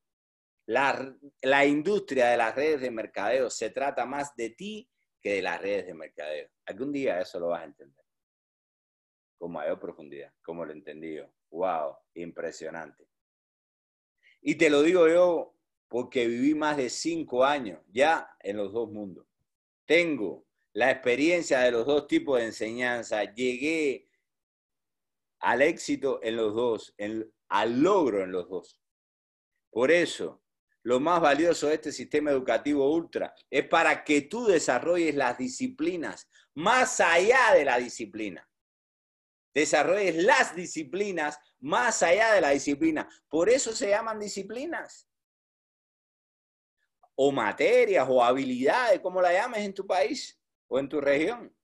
La, 0.65 1.15
la, 1.41 1.65
industria 1.65 2.27
de 2.29 2.37
las 2.37 2.55
redes 2.55 2.81
de 2.81 2.89
mercadeo 2.89 3.49
se 3.49 3.69
trata 3.69 4.05
más 4.05 4.35
de 4.35 4.51
ti 4.51 4.89
que 5.21 5.35
de 5.35 5.41
las 5.41 5.61
redes 5.61 5.87
de 5.87 5.93
mercadeo. 5.93 6.49
Algún 6.65 6.91
día 6.91 7.19
eso 7.19 7.39
lo 7.39 7.49
vas 7.49 7.61
a 7.61 7.65
entender. 7.65 8.05
Con 9.37 9.51
mayor 9.51 9.79
profundidad, 9.79 10.33
como 10.41 10.63
lo 10.63 10.71
entendí 10.71 11.15
yo. 11.15 11.25
¡Wow! 11.49 11.97
Impresionante. 12.15 13.07
Y 14.41 14.55
te 14.55 14.69
lo 14.69 14.81
digo 14.81 15.07
yo 15.07 15.55
porque 15.87 16.27
viví 16.27 16.53
más 16.53 16.77
de 16.77 16.89
cinco 16.89 17.45
años 17.45 17.81
ya 17.91 18.35
en 18.39 18.57
los 18.57 18.73
dos 18.73 18.89
mundos. 18.89 19.27
Tengo 19.85 20.45
la 20.73 20.91
experiencia 20.91 21.59
de 21.59 21.71
los 21.71 21.85
dos 21.85 22.07
tipos 22.07 22.39
de 22.39 22.47
enseñanza. 22.47 23.23
Llegué 23.23 24.09
al 25.39 25.61
éxito 25.61 26.19
en 26.23 26.35
los 26.37 26.53
dos, 26.55 26.95
al 27.49 27.81
logro 27.81 28.23
en 28.23 28.31
los 28.31 28.49
dos. 28.49 28.79
Por 29.69 29.91
eso, 29.91 30.42
lo 30.83 30.99
más 30.99 31.21
valioso 31.21 31.67
de 31.67 31.75
este 31.75 31.91
sistema 31.91 32.31
educativo 32.31 32.93
ultra 32.93 33.33
es 33.49 33.67
para 33.67 34.03
que 34.03 34.21
tú 34.21 34.45
desarrolles 34.45 35.15
las 35.15 35.37
disciplinas 35.37 36.29
más 36.53 36.99
allá 36.99 37.53
de 37.53 37.65
la 37.65 37.77
disciplina. 37.77 38.47
Desarrolles 39.53 40.15
las 40.23 40.55
disciplinas 40.55 41.39
más 41.59 42.03
allá 42.03 42.33
de 42.33 42.41
la 42.41 42.49
disciplina. 42.49 43.07
Por 43.29 43.49
eso 43.49 43.71
se 43.73 43.89
llaman 43.89 44.19
disciplinas. 44.19 45.07
O 47.15 47.31
materias 47.31 48.07
o 48.09 48.23
habilidades, 48.23 48.99
como 48.99 49.21
la 49.21 49.31
llames 49.31 49.61
en 49.61 49.73
tu 49.73 49.87
país 49.87 50.41
o 50.67 50.79
en 50.79 50.89
tu 50.89 50.99
región. 50.99 51.55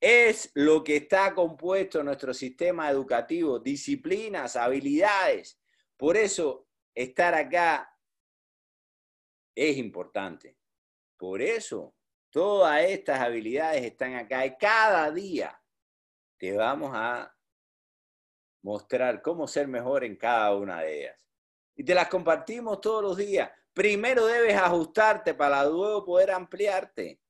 Es 0.00 0.50
lo 0.54 0.82
que 0.82 0.96
está 0.96 1.32
compuesto 1.32 2.02
nuestro 2.02 2.34
sistema 2.34 2.90
educativo, 2.90 3.60
disciplinas, 3.60 4.56
habilidades. 4.56 5.58
Por 5.96 6.16
eso 6.16 6.66
estar 6.92 7.34
acá 7.34 7.91
es 9.54 9.76
importante. 9.76 10.56
Por 11.16 11.40
eso 11.42 11.94
todas 12.30 12.82
estas 12.84 13.20
habilidades 13.20 13.84
están 13.84 14.14
acá 14.14 14.44
y 14.46 14.56
cada 14.56 15.10
día 15.10 15.60
te 16.38 16.56
vamos 16.56 16.90
a 16.94 17.32
mostrar 18.62 19.22
cómo 19.22 19.46
ser 19.46 19.68
mejor 19.68 20.04
en 20.04 20.16
cada 20.16 20.54
una 20.56 20.80
de 20.80 21.00
ellas. 21.00 21.26
Y 21.74 21.84
te 21.84 21.94
las 21.94 22.08
compartimos 22.08 22.80
todos 22.80 23.02
los 23.02 23.16
días. 23.16 23.50
Primero 23.72 24.26
debes 24.26 24.56
ajustarte 24.56 25.34
para 25.34 25.64
luego 25.64 26.04
poder 26.04 26.30
ampliarte. 26.30 27.20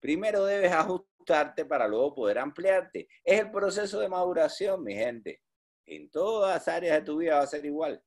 Primero 0.00 0.44
debes 0.44 0.72
ajustarte 0.72 1.64
para 1.64 1.86
luego 1.86 2.14
poder 2.14 2.38
ampliarte. 2.38 3.08
Es 3.24 3.40
el 3.40 3.50
proceso 3.50 4.00
de 4.00 4.08
maduración, 4.08 4.82
mi 4.82 4.94
gente. 4.94 5.42
En 5.86 6.10
todas 6.10 6.68
áreas 6.68 6.98
de 6.98 7.02
tu 7.02 7.18
vida 7.18 7.36
va 7.36 7.42
a 7.42 7.46
ser 7.46 7.64
igual. 7.64 8.02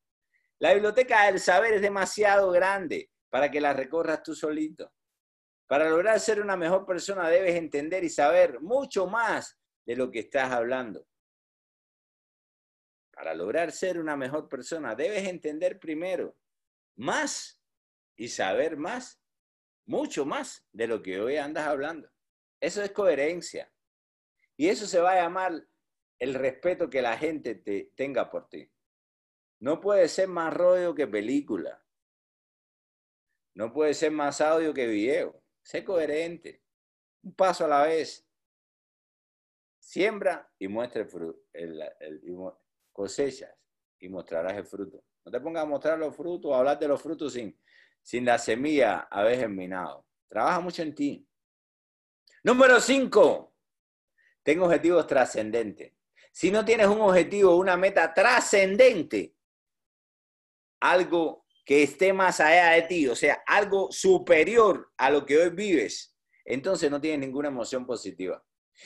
La 0.59 0.73
biblioteca 0.73 1.25
del 1.25 1.39
saber 1.39 1.73
es 1.73 1.81
demasiado 1.81 2.51
grande 2.51 3.11
para 3.33 3.49
que 3.49 3.59
la 3.59 3.73
recorras 3.73 4.21
tú 4.21 4.35
solito. 4.35 4.93
Para 5.65 5.89
lograr 5.89 6.19
ser 6.19 6.39
una 6.39 6.55
mejor 6.55 6.85
persona 6.85 7.27
debes 7.29 7.55
entender 7.55 8.03
y 8.03 8.09
saber 8.11 8.61
mucho 8.61 9.07
más 9.07 9.59
de 9.87 9.95
lo 9.95 10.11
que 10.11 10.19
estás 10.19 10.51
hablando. 10.51 11.07
Para 13.11 13.33
lograr 13.33 13.71
ser 13.71 13.97
una 13.97 14.15
mejor 14.15 14.47
persona, 14.47 14.93
debes 14.93 15.27
entender 15.27 15.79
primero 15.79 16.37
más 16.95 17.59
y 18.15 18.27
saber 18.27 18.77
más, 18.77 19.19
mucho 19.87 20.27
más 20.27 20.63
de 20.71 20.85
lo 20.85 21.01
que 21.01 21.19
hoy 21.19 21.37
andas 21.37 21.65
hablando. 21.65 22.11
Eso 22.59 22.83
es 22.83 22.91
coherencia. 22.91 23.73
Y 24.55 24.67
eso 24.67 24.85
se 24.85 24.99
va 24.99 25.13
a 25.13 25.23
llamar 25.23 25.67
el 26.19 26.35
respeto 26.35 26.87
que 26.87 27.01
la 27.01 27.17
gente 27.17 27.55
te 27.55 27.91
tenga 27.95 28.29
por 28.29 28.47
ti. 28.47 28.71
No 29.59 29.81
puede 29.81 30.07
ser 30.07 30.27
más 30.27 30.53
rollo 30.53 30.93
que 30.93 31.07
película. 31.07 31.82
No 33.55 33.71
puede 33.71 33.93
ser 33.93 34.11
más 34.11 34.41
audio 34.41 34.73
que 34.73 34.87
video. 34.87 35.41
Sé 35.61 35.83
coherente. 35.83 36.61
Un 37.23 37.33
paso 37.33 37.65
a 37.65 37.67
la 37.67 37.83
vez. 37.83 38.27
Siembra 39.79 40.49
y 40.57 40.67
muestra 40.67 41.01
el 41.01 41.09
fruto, 41.09 41.41
cosechas 42.91 43.53
y 43.99 44.09
mostrarás 44.09 44.53
el 44.53 44.65
fruto. 44.65 45.03
No 45.25 45.31
te 45.31 45.39
pongas 45.39 45.63
a 45.63 45.67
mostrar 45.67 45.99
los 45.99 46.15
frutos, 46.15 46.53
a 46.53 46.59
hablar 46.59 46.79
de 46.79 46.87
los 46.87 47.01
frutos 47.01 47.33
sin, 47.33 47.57
sin 48.01 48.25
la 48.25 48.37
semilla 48.37 49.07
haber 49.11 49.39
germinado. 49.39 50.05
Trabaja 50.27 50.59
mucho 50.59 50.81
en 50.81 50.95
ti. 50.95 51.27
Número 52.43 52.79
cinco, 52.79 53.55
tengo 54.41 54.65
objetivos 54.65 55.05
trascendentes. 55.07 55.93
Si 56.31 56.49
no 56.49 56.65
tienes 56.65 56.87
un 56.87 57.01
objetivo, 57.01 57.55
una 57.55 57.77
meta 57.77 58.13
trascendente, 58.13 59.35
algo 60.79 61.42
que 61.65 61.83
esté 61.83 62.13
más 62.13 62.39
allá 62.39 62.71
de 62.71 62.83
ti, 62.83 63.07
o 63.07 63.15
sea, 63.15 63.41
algo 63.45 63.91
superior 63.91 64.91
a 64.97 65.09
lo 65.09 65.25
que 65.25 65.37
hoy 65.37 65.49
vives, 65.49 66.15
entonces 66.45 66.91
no 66.91 66.99
tienes 66.99 67.19
ninguna 67.19 67.47
emoción 67.47 67.85
positiva. 67.85 68.43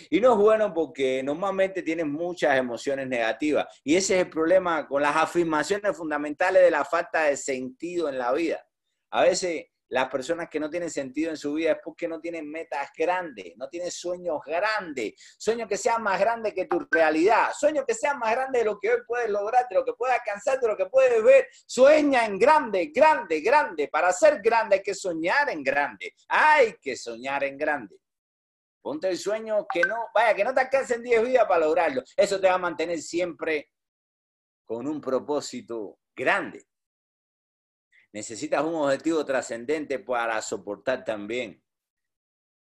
Y 0.10 0.20
no 0.20 0.34
es 0.34 0.38
bueno 0.38 0.74
porque 0.74 1.24
normalmente 1.24 1.82
tienen 1.82 2.12
muchas 2.12 2.58
emociones 2.58 3.08
negativas. 3.08 3.66
Y 3.84 3.96
ese 3.96 4.16
es 4.16 4.26
el 4.26 4.30
problema 4.30 4.88
con 4.88 5.02
las 5.02 5.16
afirmaciones 5.16 5.96
fundamentales 5.96 6.62
de 6.62 6.72
la 6.72 6.86
falta 6.86 7.24
de 7.24 7.38
sentido 7.38 8.10
en 8.10 8.18
la 8.18 8.34
vida. 8.34 8.64
A 9.12 9.24
veces 9.24 9.66
las 9.90 10.10
personas 10.10 10.50
que 10.50 10.60
no 10.60 10.70
tienen 10.70 10.90
sentido 10.90 11.30
en 11.30 11.38
su 11.38 11.54
vida 11.54 11.72
es 11.72 11.78
porque 11.84 12.08
no 12.08 12.20
tienen 12.20 12.50
metas 12.50 12.90
grandes, 12.96 13.54
no 13.56 13.70
tienen 13.70 13.92
sueños 13.92 14.40
grandes, 14.46 15.14
sueños 15.38 15.68
que 15.68 15.78
sean 15.78 16.04
más 16.04 16.20
grandes 16.20 16.54
que 16.54 16.66
tu 16.66 16.86
realidad, 16.92 17.52
sueños 17.58 17.86
que 17.88 17.94
sean 17.94 18.20
más 18.20 18.32
grandes 18.32 18.62
de 18.62 18.66
lo 18.66 18.80
que 18.80 18.90
hoy 18.90 19.00
puedes 19.08 19.30
lograr, 19.30 19.68
de 19.70 19.76
lo 19.76 19.86
que 19.86 19.94
puedes 19.94 20.18
alcanzar, 20.18 20.60
de 20.60 20.68
lo 20.68 20.76
que 20.76 20.88
puedes 20.88 21.24
ver. 21.24 21.48
Sueña 21.66 22.26
en 22.26 22.38
grande, 22.38 22.92
grande, 22.94 23.42
grande. 23.42 23.88
Para 23.88 24.12
ser 24.12 24.42
grande 24.42 24.78
hay 24.78 24.84
que 24.84 24.96
soñar 24.96 25.50
en 25.50 25.64
grande. 25.64 26.14
Hay 26.28 26.76
que 26.82 26.96
soñar 26.96 27.44
en 27.44 27.58
grande. 27.58 27.98
Ponte 28.82 29.10
el 29.10 29.18
sueño 29.18 29.66
que 29.72 29.82
no, 29.82 30.08
vaya, 30.14 30.34
que 30.34 30.44
no 30.44 30.54
te 30.54 30.62
alcancen 30.62 31.04
10 31.04 31.24
vidas 31.24 31.46
para 31.46 31.66
lograrlo. 31.66 32.04
Eso 32.16 32.40
te 32.40 32.48
va 32.48 32.54
a 32.54 32.60
mantener 32.60 33.00
siempre 33.02 33.72
con 34.64 34.88
un 34.88 35.02
propósito 35.02 36.00
grande. 36.16 36.66
Necesitas 38.18 38.66
un 38.66 38.74
objetivo 38.74 39.24
trascendente 39.24 40.00
para 40.00 40.42
soportar 40.42 41.06
también 41.06 41.64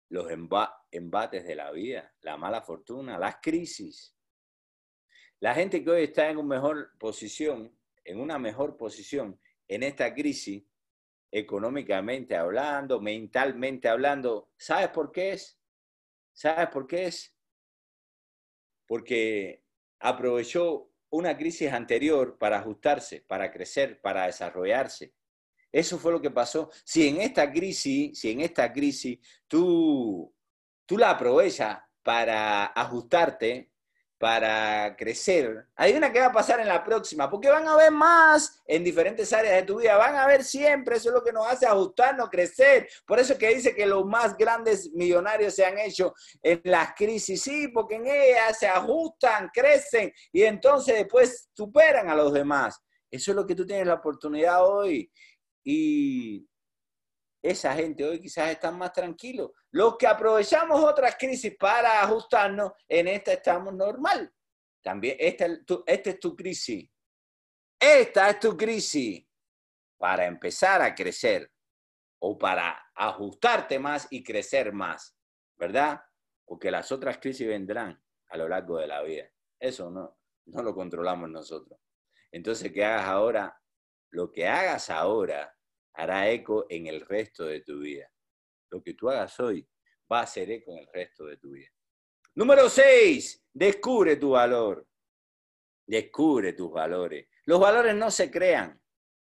los 0.09 0.27
embates 0.31 1.45
de 1.45 1.53
la 1.53 1.71
vida, 1.71 2.15
la 2.21 2.35
mala 2.35 2.63
fortuna, 2.63 3.19
las 3.19 3.35
crisis. 3.43 4.17
La 5.39 5.53
gente 5.53 5.83
que 5.83 5.91
hoy 5.91 6.03
está 6.05 6.31
en 6.31 6.37
una 6.37 6.55
mejor 6.55 6.97
posición, 6.97 7.77
en 8.03 8.19
una 8.19 8.39
mejor 8.39 8.75
posición 8.75 9.39
en 9.67 9.83
esta 9.83 10.15
crisis, 10.15 10.63
económicamente 11.29 12.35
hablando, 12.35 12.99
mentalmente 12.99 13.87
hablando. 13.87 14.49
¿Sabes 14.57 14.89
por 14.89 15.11
qué 15.11 15.33
es? 15.33 15.61
¿Sabes 16.33 16.69
por 16.69 16.87
qué 16.87 17.05
es? 17.05 17.37
Porque 18.87 19.63
aprovechó 19.99 20.91
una 21.11 21.37
crisis 21.37 21.71
anterior 21.71 22.35
para 22.39 22.57
ajustarse, 22.57 23.21
para 23.21 23.51
crecer, 23.51 24.01
para 24.01 24.25
desarrollarse. 24.25 25.13
Eso 25.75 25.99
fue 25.99 26.13
lo 26.13 26.21
que 26.21 26.31
pasó. 26.31 26.71
Si 26.85 27.05
en 27.05 27.19
esta 27.19 27.51
crisis, 27.51 28.17
si 28.17 28.31
en 28.31 28.39
esta 28.39 28.71
crisis 28.71 29.19
tú, 29.45 30.33
tú 30.85 30.97
la 30.97 31.09
aprovechas 31.09 31.79
para 32.01 32.67
ajustarte, 32.67 33.73
para 34.17 34.95
crecer, 34.95 35.67
adivina 35.75 36.13
qué 36.13 36.21
va 36.21 36.27
a 36.27 36.31
pasar 36.31 36.61
en 36.61 36.69
la 36.69 36.81
próxima, 36.81 37.29
porque 37.29 37.49
van 37.49 37.67
a 37.67 37.73
haber 37.73 37.91
más 37.91 38.63
en 38.65 38.85
diferentes 38.85 39.33
áreas 39.33 39.53
de 39.53 39.63
tu 39.63 39.81
vida, 39.81 39.97
van 39.97 40.15
a 40.15 40.23
haber 40.23 40.45
siempre, 40.45 40.95
eso 40.95 41.09
es 41.09 41.15
lo 41.15 41.21
que 41.21 41.33
nos 41.33 41.45
hace 41.45 41.65
ajustarnos, 41.65 42.29
crecer. 42.29 42.87
Por 43.05 43.19
eso 43.19 43.33
es 43.33 43.39
que 43.39 43.53
dice 43.53 43.75
que 43.75 43.85
los 43.85 44.05
más 44.05 44.37
grandes 44.37 44.93
millonarios 44.93 45.55
se 45.55 45.65
han 45.65 45.77
hecho 45.77 46.13
en 46.41 46.61
las 46.63 46.93
crisis, 46.95 47.41
sí, 47.41 47.67
porque 47.67 47.95
en 47.95 48.07
ellas 48.07 48.57
se 48.57 48.67
ajustan, 48.67 49.49
crecen 49.53 50.13
y 50.31 50.43
entonces 50.43 50.95
después 50.95 51.49
superan 51.53 52.09
a 52.09 52.15
los 52.15 52.31
demás. 52.31 52.81
Eso 53.11 53.31
es 53.31 53.35
lo 53.35 53.45
que 53.45 53.55
tú 53.55 53.65
tienes 53.65 53.87
la 53.87 53.95
oportunidad 53.95 54.65
hoy. 54.65 55.11
Y 55.65 56.47
esa 57.41 57.73
gente 57.73 58.05
hoy 58.05 58.21
quizás 58.21 58.51
están 58.51 58.77
más 58.77 58.93
tranquilos. 58.93 59.51
Los 59.71 59.97
que 59.97 60.07
aprovechamos 60.07 60.81
otras 60.83 61.15
crisis 61.17 61.55
para 61.59 62.01
ajustarnos, 62.01 62.71
en 62.87 63.07
esta 63.07 63.33
estamos 63.33 63.73
normal. 63.73 64.31
También 64.81 65.17
esta, 65.19 65.47
esta 65.87 66.09
es 66.11 66.19
tu 66.19 66.35
crisis. 66.35 66.89
Esta 67.79 68.29
es 68.29 68.39
tu 68.39 68.55
crisis 68.55 69.25
para 69.97 70.25
empezar 70.25 70.81
a 70.81 70.93
crecer 70.93 71.51
o 72.19 72.37
para 72.37 72.91
ajustarte 72.93 73.79
más 73.79 74.07
y 74.11 74.23
crecer 74.23 74.71
más, 74.71 75.17
¿verdad? 75.57 76.01
Porque 76.45 76.69
las 76.69 76.91
otras 76.91 77.17
crisis 77.17 77.47
vendrán 77.47 78.01
a 78.29 78.37
lo 78.37 78.47
largo 78.47 78.77
de 78.77 78.87
la 78.87 79.01
vida. 79.01 79.29
Eso 79.59 79.89
no, 79.89 80.17
no 80.45 80.63
lo 80.63 80.73
controlamos 80.73 81.29
nosotros. 81.29 81.79
Entonces, 82.31 82.71
¿qué 82.71 82.85
hagas 82.85 83.07
ahora? 83.07 83.59
Lo 84.15 84.31
que 84.31 84.47
hagas 84.47 84.89
ahora 84.89 85.53
hará 85.93 86.29
eco 86.29 86.67
en 86.69 86.87
el 86.87 87.01
resto 87.01 87.43
de 87.43 87.59
tu 87.59 87.79
vida. 87.79 88.09
Lo 88.71 88.81
que 88.81 88.93
tú 88.93 89.09
hagas 89.09 89.37
hoy 89.41 89.67
va 90.09 90.19
a 90.19 90.23
hacer 90.23 90.49
eco 90.51 90.71
en 90.71 90.77
el 90.77 90.87
resto 90.87 91.25
de 91.25 91.35
tu 91.35 91.51
vida. 91.51 91.67
Número 92.33 92.69
6, 92.69 93.45
descubre 93.51 94.15
tu 94.15 94.29
valor. 94.29 94.87
Descubre 95.85 96.53
tus 96.53 96.71
valores. 96.71 97.27
Los 97.43 97.59
valores 97.59 97.93
no 97.93 98.09
se 98.09 98.31
crean, 98.31 98.81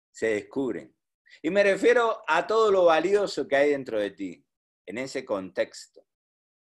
se 0.09 0.27
descubren. 0.27 0.95
Y 1.41 1.49
me 1.49 1.63
refiero 1.63 2.23
a 2.25 2.47
todo 2.47 2.71
lo 2.71 2.85
valioso 2.85 3.45
que 3.45 3.57
hay 3.57 3.71
dentro 3.71 3.99
de 3.99 4.11
ti, 4.11 4.45
en 4.85 4.99
ese 4.99 5.25
contexto. 5.25 6.07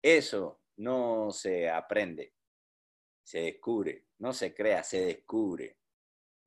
Eso 0.03 0.63
no 0.79 1.31
se 1.31 1.71
aprende, 1.71 2.35
se 3.23 3.39
descubre, 3.39 4.09
no 4.19 4.33
se 4.33 4.53
crea, 4.53 4.83
se 4.83 5.07
descubre 5.07 5.79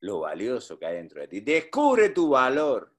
lo 0.01 0.21
valioso 0.21 0.77
que 0.77 0.85
hay 0.85 0.95
dentro 0.95 1.21
de 1.21 1.27
ti. 1.27 1.41
Descubre 1.41 2.09
tu 2.09 2.29
valor 2.29 2.95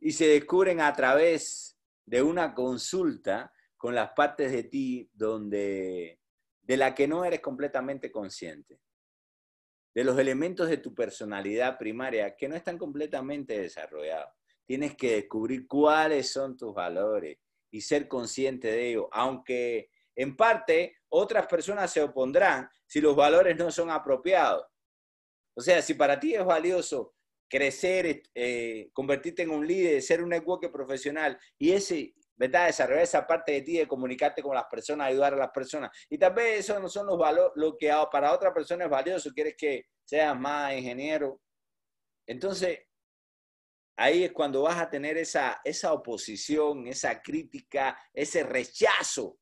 y 0.00 0.12
se 0.12 0.26
descubren 0.26 0.80
a 0.80 0.92
través 0.92 1.78
de 2.04 2.22
una 2.22 2.54
consulta 2.54 3.52
con 3.76 3.94
las 3.94 4.10
partes 4.12 4.52
de 4.52 4.64
ti 4.64 5.10
donde 5.12 6.20
de 6.62 6.76
la 6.76 6.94
que 6.94 7.08
no 7.08 7.24
eres 7.24 7.40
completamente 7.40 8.10
consciente, 8.10 8.80
de 9.94 10.04
los 10.04 10.18
elementos 10.18 10.68
de 10.68 10.78
tu 10.78 10.94
personalidad 10.94 11.76
primaria 11.76 12.36
que 12.36 12.48
no 12.48 12.54
están 12.54 12.78
completamente 12.78 13.60
desarrollados. 13.60 14.32
Tienes 14.64 14.96
que 14.96 15.16
descubrir 15.16 15.66
cuáles 15.66 16.30
son 16.30 16.56
tus 16.56 16.72
valores 16.72 17.38
y 17.70 17.80
ser 17.80 18.06
consciente 18.06 18.68
de 18.68 18.90
ello, 18.90 19.08
aunque 19.12 19.90
en 20.14 20.36
parte 20.36 20.98
otras 21.08 21.46
personas 21.46 21.92
se 21.92 22.00
opondrán 22.00 22.70
si 22.86 23.00
los 23.00 23.16
valores 23.16 23.56
no 23.56 23.70
son 23.70 23.90
apropiados. 23.90 24.64
O 25.54 25.60
sea, 25.60 25.82
si 25.82 25.94
para 25.94 26.18
ti 26.18 26.34
es 26.34 26.44
valioso 26.44 27.14
crecer, 27.48 28.22
eh, 28.34 28.88
convertirte 28.94 29.42
en 29.42 29.50
un 29.50 29.66
líder, 29.66 30.00
ser 30.00 30.22
un 30.22 30.30
networker 30.30 30.72
profesional 30.72 31.38
y 31.58 31.72
ese, 31.72 32.14
¿verdad? 32.34 32.66
Desarrollar 32.66 33.02
esa 33.02 33.26
parte 33.26 33.52
de 33.52 33.60
ti 33.60 33.76
de 33.76 33.86
comunicarte 33.86 34.42
con 34.42 34.54
las 34.54 34.64
personas, 34.70 35.08
ayudar 35.08 35.34
a 35.34 35.36
las 35.36 35.50
personas. 35.50 35.90
Y 36.08 36.16
tal 36.16 36.32
vez 36.32 36.60
eso 36.60 36.80
no 36.80 36.88
son 36.88 37.06
los 37.06 37.18
valores, 37.18 37.52
lo 37.56 37.76
que 37.76 37.92
para 38.10 38.32
otra 38.32 38.54
persona 38.54 38.84
es 38.84 38.90
valioso, 38.90 39.30
quieres 39.34 39.54
que 39.56 39.84
seas 40.02 40.34
más 40.38 40.72
ingeniero. 40.72 41.42
Entonces, 42.26 42.78
ahí 43.98 44.24
es 44.24 44.32
cuando 44.32 44.62
vas 44.62 44.78
a 44.78 44.88
tener 44.88 45.18
esa, 45.18 45.60
esa 45.62 45.92
oposición, 45.92 46.86
esa 46.86 47.20
crítica, 47.20 47.98
ese 48.14 48.44
rechazo. 48.44 49.38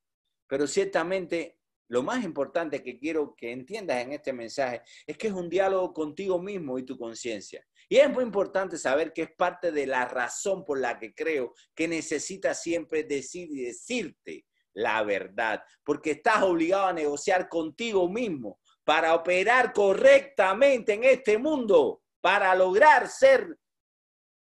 Pero 0.49 0.67
ciertamente 0.67 1.60
lo 1.91 2.05
más 2.05 2.25
importante 2.25 2.85
que 2.85 2.97
quiero 2.97 3.35
que 3.37 3.51
entiendas 3.51 4.01
en 4.01 4.13
este 4.13 4.33
mensaje 4.33 4.81
es 5.05 5.19
que 5.19 5.27
es 5.27 5.33
un 5.33 5.51
diálogo 5.51 5.93
contigo 5.93 6.41
mismo 6.41 6.79
y 6.79 6.85
tu 6.85 6.97
conciencia. 6.97 7.67
Y 7.89 7.97
es 7.97 8.09
muy 8.09 8.23
importante 8.23 8.79
saber 8.79 9.13
que 9.13 9.23
es 9.23 9.33
parte 9.33 9.73
de 9.73 9.89
la 9.89 10.05
razón 10.05 10.65
por 10.65 10.79
la 10.79 11.01
que 11.01 11.13
creo 11.13 11.53
que 11.75 11.89
necesitas 11.89 12.63
siempre 12.63 13.03
decir 13.03 13.49
y 13.51 13.65
decirte 13.65 14.47
la 14.73 15.03
verdad, 15.03 15.65
porque 15.83 16.13
estás 16.13 16.45
obligado 16.45 16.87
a 16.87 16.93
negociar 16.93 17.49
contigo 17.49 18.09
mismo 18.09 18.61
para 18.85 19.13
operar 19.13 19.73
correctamente 19.73 20.93
en 20.93 21.03
este 21.03 21.39
mundo, 21.39 22.05
para 22.21 22.55
lograr 22.55 23.09
ser 23.09 23.59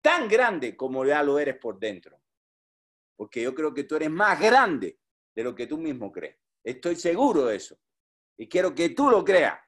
tan 0.02 0.30
grande 0.30 0.78
como 0.78 1.06
ya 1.06 1.22
lo 1.24 1.38
eres 1.40 1.58
por 1.58 1.78
dentro. 1.78 2.22
Porque 3.18 3.42
yo 3.42 3.54
creo 3.54 3.74
que 3.74 3.84
tú 3.84 3.98
eres 3.98 4.10
más 4.10 4.40
grande 4.40 4.98
de 5.36 5.44
lo 5.44 5.54
que 5.54 5.68
tú 5.68 5.78
mismo 5.78 6.10
crees. 6.10 6.38
Estoy 6.64 6.96
seguro 6.96 7.46
de 7.46 7.58
eso. 7.58 7.78
Y 8.38 8.48
quiero 8.48 8.74
que 8.74 8.90
tú 8.90 9.10
lo 9.10 9.24
creas 9.24 9.60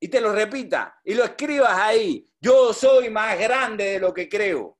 y 0.00 0.08
te 0.08 0.20
lo 0.20 0.32
repita 0.32 1.00
y 1.04 1.14
lo 1.14 1.24
escribas 1.24 1.78
ahí. 1.78 2.26
Yo 2.40 2.72
soy 2.72 3.10
más 3.10 3.38
grande 3.38 3.84
de 3.84 4.00
lo 4.00 4.12
que 4.12 4.28
creo. 4.28 4.78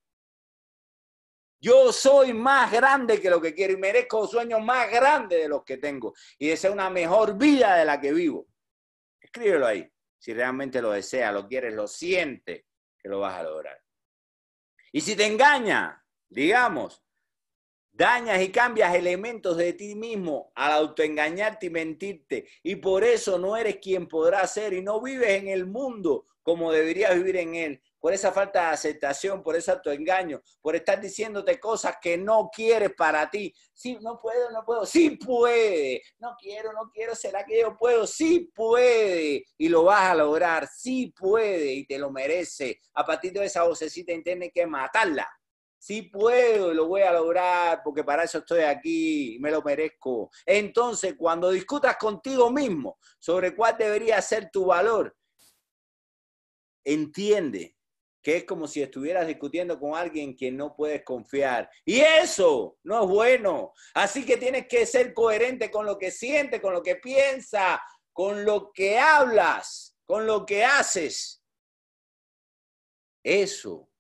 Yo 1.61 1.93
soy 1.93 2.35
más 2.35 2.71
grande 2.71 3.21
que 3.21 3.31
lo 3.31 3.41
que 3.41 3.55
quiero 3.55 3.73
y 3.73 3.79
merezco 3.79 4.27
sueños 4.27 4.63
más 4.63 4.91
grandes 4.91 5.41
de 5.41 5.49
los 5.49 5.65
que 5.65 5.79
tengo 5.79 6.13
y 6.39 6.49
deseo 6.49 6.73
una 6.73 6.91
mejor 6.91 7.39
vida 7.39 7.77
de 7.77 7.87
la 7.87 8.01
que 8.01 8.13
vivo. 8.13 8.49
Escríbelo 9.19 9.67
ahí. 9.67 9.91
Si 10.19 10.33
realmente 10.33 10.81
lo 10.83 10.91
deseas, 10.91 11.33
lo 11.33 11.47
quieres, 11.47 11.75
lo 11.75 11.87
sientes, 11.87 12.65
que 12.99 13.09
lo 13.09 13.21
vas 13.21 13.39
a 13.39 13.43
lograr. 13.43 13.79
Y 14.93 15.01
si 15.01 15.17
te 15.17 15.27
engaña, 15.27 16.03
digamos, 16.29 17.04
Dañas 17.97 18.43
y 18.43 18.51
cambias 18.51 18.93
elementos 18.93 19.57
de 19.57 19.73
ti 19.73 19.95
mismo 19.95 20.51
al 20.57 20.73
autoengañarte 20.73 21.67
y 21.67 21.71
mentirte. 21.71 22.49
Y 22.65 22.75
por 22.75 23.05
eso 23.05 23.39
no 23.39 23.57
eres 23.57 23.77
quien 23.77 24.09
podrás 24.09 24.53
ser 24.53 24.73
y 24.73 24.83
no 24.83 25.01
vives 25.01 25.31
en 25.31 25.47
el 25.47 25.65
mundo 25.67 26.27
como 26.43 26.73
deberías 26.73 27.15
vivir 27.15 27.37
en 27.37 27.55
él. 27.55 27.83
Por 28.01 28.13
esa 28.13 28.33
falta 28.33 28.63
de 28.63 28.67
aceptación, 28.75 29.45
por 29.45 29.55
ese 29.55 29.71
autoengaño, 29.71 30.43
por 30.61 30.75
estar 30.75 31.01
diciéndote 31.01 31.61
cosas 31.61 31.99
que 32.03 32.19
no 32.19 32.51
quieres 32.53 32.91
para 32.97 33.31
ti. 33.31 33.55
Sí, 33.73 33.97
no 34.03 34.19
puedo, 34.21 34.51
no 34.51 34.65
puedo. 34.65 34.85
Sí 34.85 35.11
puede. 35.11 36.03
No 36.19 36.35
quiero, 36.37 36.73
no 36.73 36.91
quiero. 36.93 37.15
¿Será 37.15 37.47
que 37.47 37.61
yo 37.61 37.77
puedo? 37.77 38.09
Sí 38.09 38.51
puede. 38.53 39.45
Y 39.57 39.69
lo 39.69 39.85
vas 39.85 40.11
a 40.11 40.17
lograr. 40.17 40.67
Sí 40.67 41.15
puede 41.17 41.73
y 41.73 41.87
te 41.87 41.97
lo 41.97 42.11
merece. 42.11 42.81
A 42.95 43.07
partir 43.07 43.33
de 43.33 43.45
esa 43.45 43.63
vocecita 43.63 44.13
entiende 44.13 44.51
que 44.51 44.67
matarla 44.67 45.29
sí 45.85 46.01
puedo 46.01 46.73
y 46.73 46.75
lo 46.75 46.87
voy 46.87 47.03
a 47.03 47.13
lograr 47.13 47.83
porque 47.85 48.03
para 48.03 48.23
eso 48.25 48.39
estoy 48.39 48.63
aquí 48.63 49.37
me 49.39 49.51
lo 49.51 49.61
merezco. 49.61 50.31
Entonces, 50.47 51.15
cuando 51.19 51.51
discutas 51.51 51.99
contigo 51.99 52.51
mismo 52.51 52.99
sobre 53.19 53.55
cuál 53.55 53.77
debería 53.77 54.23
ser 54.23 54.51
tu 54.51 54.65
valor, 54.65 55.15
entiende 56.87 57.77
que 58.23 58.39
es 58.39 58.45
como 58.45 58.67
si 58.67 58.81
estuvieras 58.81 59.27
discutiendo 59.27 59.79
con 59.79 59.95
alguien 59.95 60.35
que 60.35 60.51
no 60.51 60.75
puedes 60.75 61.05
confiar. 61.05 61.69
Y 61.85 62.01
eso 62.01 62.79
no 62.83 63.05
es 63.05 63.11
bueno. 63.11 63.75
Así 63.93 64.25
que 64.25 64.39
tienes 64.39 64.67
que 64.67 64.87
ser 64.87 65.13
coherente 65.13 65.71
con 65.71 65.85
lo 65.85 65.99
que 65.99 66.11
sientes, 66.11 66.63
con 66.63 66.73
lo 66.73 66.83
que 66.83 66.97
piensas, 66.97 67.79
con 68.11 68.47
lo 68.47 68.73
que 68.73 68.99
hablas, 68.99 69.99
con 70.07 70.27
lo 70.27 70.47
que 70.47 70.65
haces. 70.65 71.45
Eso 73.23 73.91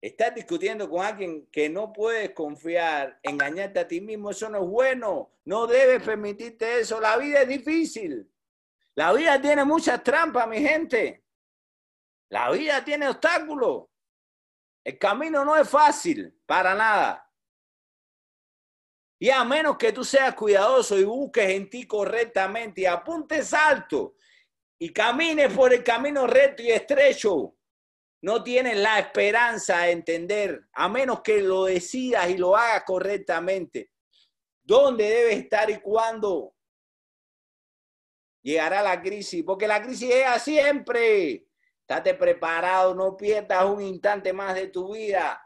Estás 0.00 0.34
discutiendo 0.34 0.88
con 0.88 1.04
alguien 1.04 1.46
que 1.46 1.68
no 1.68 1.92
puedes 1.92 2.30
confiar, 2.30 3.18
engañarte 3.22 3.80
a 3.80 3.88
ti 3.88 4.00
mismo, 4.00 4.30
eso 4.30 4.48
no 4.48 4.62
es 4.62 4.68
bueno. 4.68 5.32
No 5.44 5.66
debes 5.66 6.02
permitirte 6.02 6.80
eso. 6.80 7.00
La 7.00 7.16
vida 7.16 7.42
es 7.42 7.48
difícil. 7.48 8.30
La 8.94 9.12
vida 9.12 9.40
tiene 9.40 9.64
muchas 9.64 10.02
trampas, 10.02 10.46
mi 10.46 10.60
gente. 10.60 11.24
La 12.28 12.50
vida 12.50 12.84
tiene 12.84 13.08
obstáculos. 13.08 13.86
El 14.84 14.98
camino 14.98 15.44
no 15.44 15.56
es 15.56 15.68
fácil, 15.68 16.40
para 16.46 16.74
nada. 16.74 17.28
Y 19.20 19.30
a 19.30 19.42
menos 19.42 19.76
que 19.76 19.92
tú 19.92 20.04
seas 20.04 20.34
cuidadoso 20.34 20.96
y 20.96 21.04
busques 21.04 21.50
en 21.50 21.68
ti 21.68 21.86
correctamente 21.86 22.82
y 22.82 22.86
apuntes 22.86 23.52
alto 23.52 24.14
y 24.78 24.92
camines 24.92 25.52
por 25.52 25.72
el 25.74 25.82
camino 25.82 26.26
recto 26.26 26.62
y 26.62 26.70
estrecho, 26.70 27.57
no 28.20 28.42
tienes 28.42 28.76
la 28.76 28.98
esperanza 28.98 29.80
de 29.80 29.92
entender, 29.92 30.68
a 30.72 30.88
menos 30.88 31.20
que 31.20 31.40
lo 31.40 31.64
decidas 31.64 32.28
y 32.28 32.36
lo 32.36 32.56
hagas 32.56 32.82
correctamente, 32.84 33.92
dónde 34.62 35.04
debes 35.04 35.38
estar 35.38 35.70
y 35.70 35.80
cuándo 35.80 36.54
llegará 38.42 38.82
la 38.82 39.00
crisis, 39.00 39.44
porque 39.44 39.68
la 39.68 39.82
crisis 39.82 40.08
llega 40.08 40.38
siempre. 40.38 41.46
Estate 41.80 42.14
preparado, 42.14 42.94
no 42.94 43.16
pierdas 43.16 43.64
un 43.64 43.80
instante 43.80 44.32
más 44.32 44.54
de 44.54 44.66
tu 44.66 44.92
vida. 44.92 45.42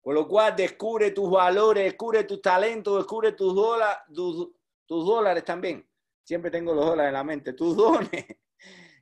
Con 0.00 0.14
lo 0.14 0.28
cual, 0.28 0.54
descubre 0.54 1.10
tus 1.10 1.28
valores, 1.28 1.84
descubre 1.84 2.22
tus 2.22 2.40
talentos, 2.40 2.96
descubre 2.98 3.32
tus, 3.32 3.54
dólares, 3.54 3.98
tus 4.14 5.06
dólares 5.06 5.44
también. 5.44 5.86
Siempre 6.22 6.50
tengo 6.52 6.72
los 6.72 6.86
dólares 6.86 7.08
en 7.08 7.14
la 7.14 7.24
mente, 7.24 7.52
tus 7.52 7.76
dones. 7.76 8.26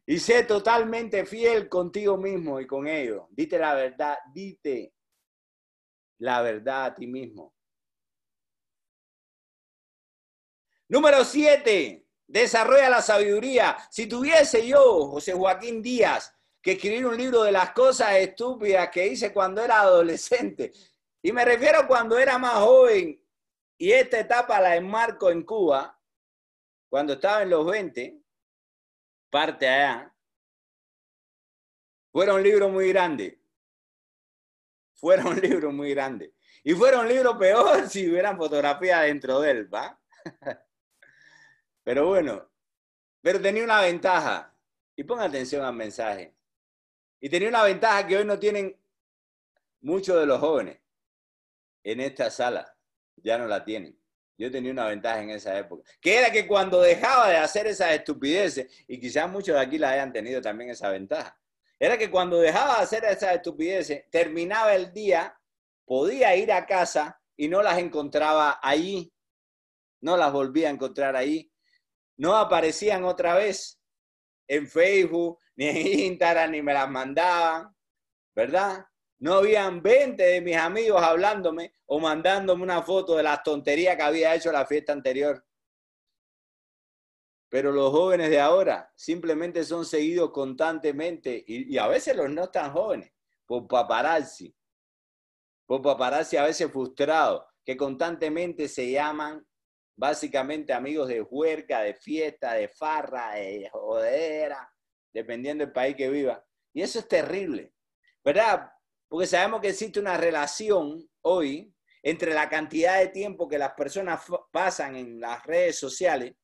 Y 0.06 0.18
sé 0.20 0.44
totalmente 0.44 1.26
fiel 1.26 1.68
contigo 1.68 2.16
mismo 2.16 2.60
y 2.60 2.66
con 2.66 2.86
ellos. 2.86 3.24
Dite 3.30 3.58
la 3.58 3.74
verdad, 3.74 4.16
dite 4.32 4.94
la 6.18 6.42
verdad 6.42 6.84
a 6.84 6.94
ti 6.94 7.08
mismo. 7.08 7.52
Número 10.88 11.24
siete, 11.24 12.06
desarrolla 12.26 12.88
la 12.88 13.02
sabiduría. 13.02 13.76
Si 13.90 14.06
tuviese 14.06 14.66
yo, 14.66 15.08
José 15.08 15.32
Joaquín 15.32 15.82
Díaz, 15.82 16.32
que 16.62 16.72
escribir 16.72 17.06
un 17.06 17.16
libro 17.16 17.42
de 17.42 17.50
las 17.50 17.72
cosas 17.72 18.14
estúpidas 18.14 18.88
que 18.90 19.08
hice 19.08 19.32
cuando 19.32 19.62
era 19.62 19.80
adolescente, 19.80 20.72
y 21.20 21.32
me 21.32 21.44
refiero 21.44 21.88
cuando 21.88 22.16
era 22.16 22.38
más 22.38 22.54
joven, 22.54 23.20
y 23.78 23.90
esta 23.90 24.20
etapa 24.20 24.60
la 24.60 24.76
enmarco 24.76 25.30
en 25.30 25.42
Cuba, 25.42 26.00
cuando 26.88 27.14
estaba 27.14 27.42
en 27.42 27.50
los 27.50 27.66
20, 27.66 28.20
parte 29.30 29.68
allá, 29.68 30.12
fueron 32.12 32.42
libros 32.42 32.70
muy 32.72 32.88
grandes. 32.88 33.36
Fueron 34.94 35.36
libros 35.40 35.72
muy 35.72 35.90
grandes. 35.92 36.32
Y 36.64 36.74
fueron 36.74 37.06
libros 37.06 37.36
peor 37.36 37.88
si 37.88 38.10
hubieran 38.10 38.36
fotografía 38.36 39.00
dentro 39.00 39.40
de 39.40 39.50
él, 39.50 39.74
¿va? 39.74 40.00
Pero 41.84 42.08
bueno, 42.08 42.50
pero 43.22 43.40
tenía 43.40 43.62
una 43.62 43.80
ventaja. 43.80 44.52
Y 44.96 45.04
ponga 45.04 45.24
atención 45.24 45.64
al 45.64 45.74
mensaje. 45.74 46.34
Y 47.20 47.28
tenía 47.28 47.48
una 47.48 47.62
ventaja 47.62 48.06
que 48.06 48.16
hoy 48.16 48.24
no 48.24 48.38
tienen 48.38 48.76
muchos 49.80 50.18
de 50.18 50.26
los 50.26 50.40
jóvenes 50.40 50.80
en 51.84 52.00
esta 52.00 52.30
sala. 52.30 52.76
Ya 53.16 53.38
no 53.38 53.46
la 53.46 53.64
tienen. 53.64 53.96
Yo 54.38 54.50
tenía 54.50 54.70
una 54.70 54.86
ventaja 54.86 55.22
en 55.22 55.30
esa 55.30 55.58
época, 55.58 55.88
que 56.00 56.18
era 56.18 56.30
que 56.30 56.46
cuando 56.46 56.80
dejaba 56.80 57.30
de 57.30 57.36
hacer 57.38 57.66
esas 57.66 57.92
estupideces, 57.92 58.84
y 58.86 59.00
quizás 59.00 59.30
muchos 59.30 59.54
de 59.54 59.60
aquí 59.60 59.78
la 59.78 59.90
hayan 59.90 60.12
tenido 60.12 60.40
también 60.42 60.70
esa 60.70 60.90
ventaja, 60.90 61.38
era 61.78 61.96
que 61.96 62.10
cuando 62.10 62.38
dejaba 62.40 62.76
de 62.76 62.82
hacer 62.82 63.04
esas 63.04 63.34
estupideces, 63.34 64.04
terminaba 64.10 64.74
el 64.74 64.92
día, 64.92 65.38
podía 65.84 66.36
ir 66.36 66.52
a 66.52 66.66
casa 66.66 67.20
y 67.36 67.48
no 67.48 67.62
las 67.62 67.78
encontraba 67.78 68.60
allí, 68.62 69.12
no 70.00 70.16
las 70.16 70.32
volvía 70.32 70.68
a 70.68 70.72
encontrar 70.72 71.16
ahí, 71.16 71.50
no 72.16 72.36
aparecían 72.36 73.04
otra 73.04 73.34
vez 73.34 73.80
en 74.48 74.66
Facebook, 74.66 75.38
ni 75.56 75.66
en 75.68 75.76
Instagram, 76.12 76.50
ni 76.50 76.62
me 76.62 76.74
las 76.74 76.88
mandaban, 76.88 77.74
¿verdad? 78.34 78.86
No 79.18 79.34
habían 79.34 79.82
20 79.82 80.22
de 80.22 80.40
mis 80.40 80.56
amigos 80.56 81.02
hablándome 81.02 81.72
o 81.86 81.98
mandándome 81.98 82.62
una 82.62 82.82
foto 82.82 83.16
de 83.16 83.22
las 83.22 83.42
tonterías 83.42 83.96
que 83.96 84.02
había 84.02 84.34
hecho 84.34 84.52
la 84.52 84.66
fiesta 84.66 84.92
anterior. 84.92 85.42
Pero 87.48 87.72
los 87.72 87.90
jóvenes 87.90 88.28
de 88.28 88.40
ahora 88.40 88.92
simplemente 88.94 89.64
son 89.64 89.86
seguidos 89.86 90.30
constantemente 90.32 91.42
y, 91.46 91.78
a 91.78 91.86
veces 91.86 92.14
los 92.16 92.28
no 92.28 92.50
tan 92.50 92.72
jóvenes 92.72 93.10
por 93.46 93.66
paparazzi. 93.66 94.54
Por 95.64 95.80
paparazzi 95.80 96.36
a 96.36 96.44
veces 96.44 96.70
frustrados 96.70 97.44
que 97.64 97.76
constantemente 97.76 98.68
se 98.68 98.90
llaman 98.90 99.46
básicamente 99.96 100.74
amigos 100.74 101.08
de 101.08 101.22
huerca, 101.22 101.80
de 101.80 101.94
fiesta, 101.94 102.52
de 102.52 102.68
farra, 102.68 103.34
de 103.34 103.68
jodera, 103.72 104.70
dependiendo 105.12 105.64
del 105.64 105.72
país 105.72 105.96
que 105.96 106.10
viva. 106.10 106.44
Y 106.74 106.82
eso 106.82 106.98
es 106.98 107.08
terrible, 107.08 107.72
¿verdad? 108.22 108.70
Porque 109.08 109.26
sabemos 109.26 109.60
que 109.60 109.68
existe 109.68 110.00
una 110.00 110.16
relación 110.16 111.08
hoy 111.22 111.72
entre 112.02 112.34
la 112.34 112.48
cantidad 112.48 112.98
de 112.98 113.08
tiempo 113.08 113.48
que 113.48 113.58
las 113.58 113.72
personas 113.72 114.22
pasan 114.52 114.96
en 114.96 115.20
las 115.20 115.44
redes 115.44 115.78
sociales, 115.78 116.34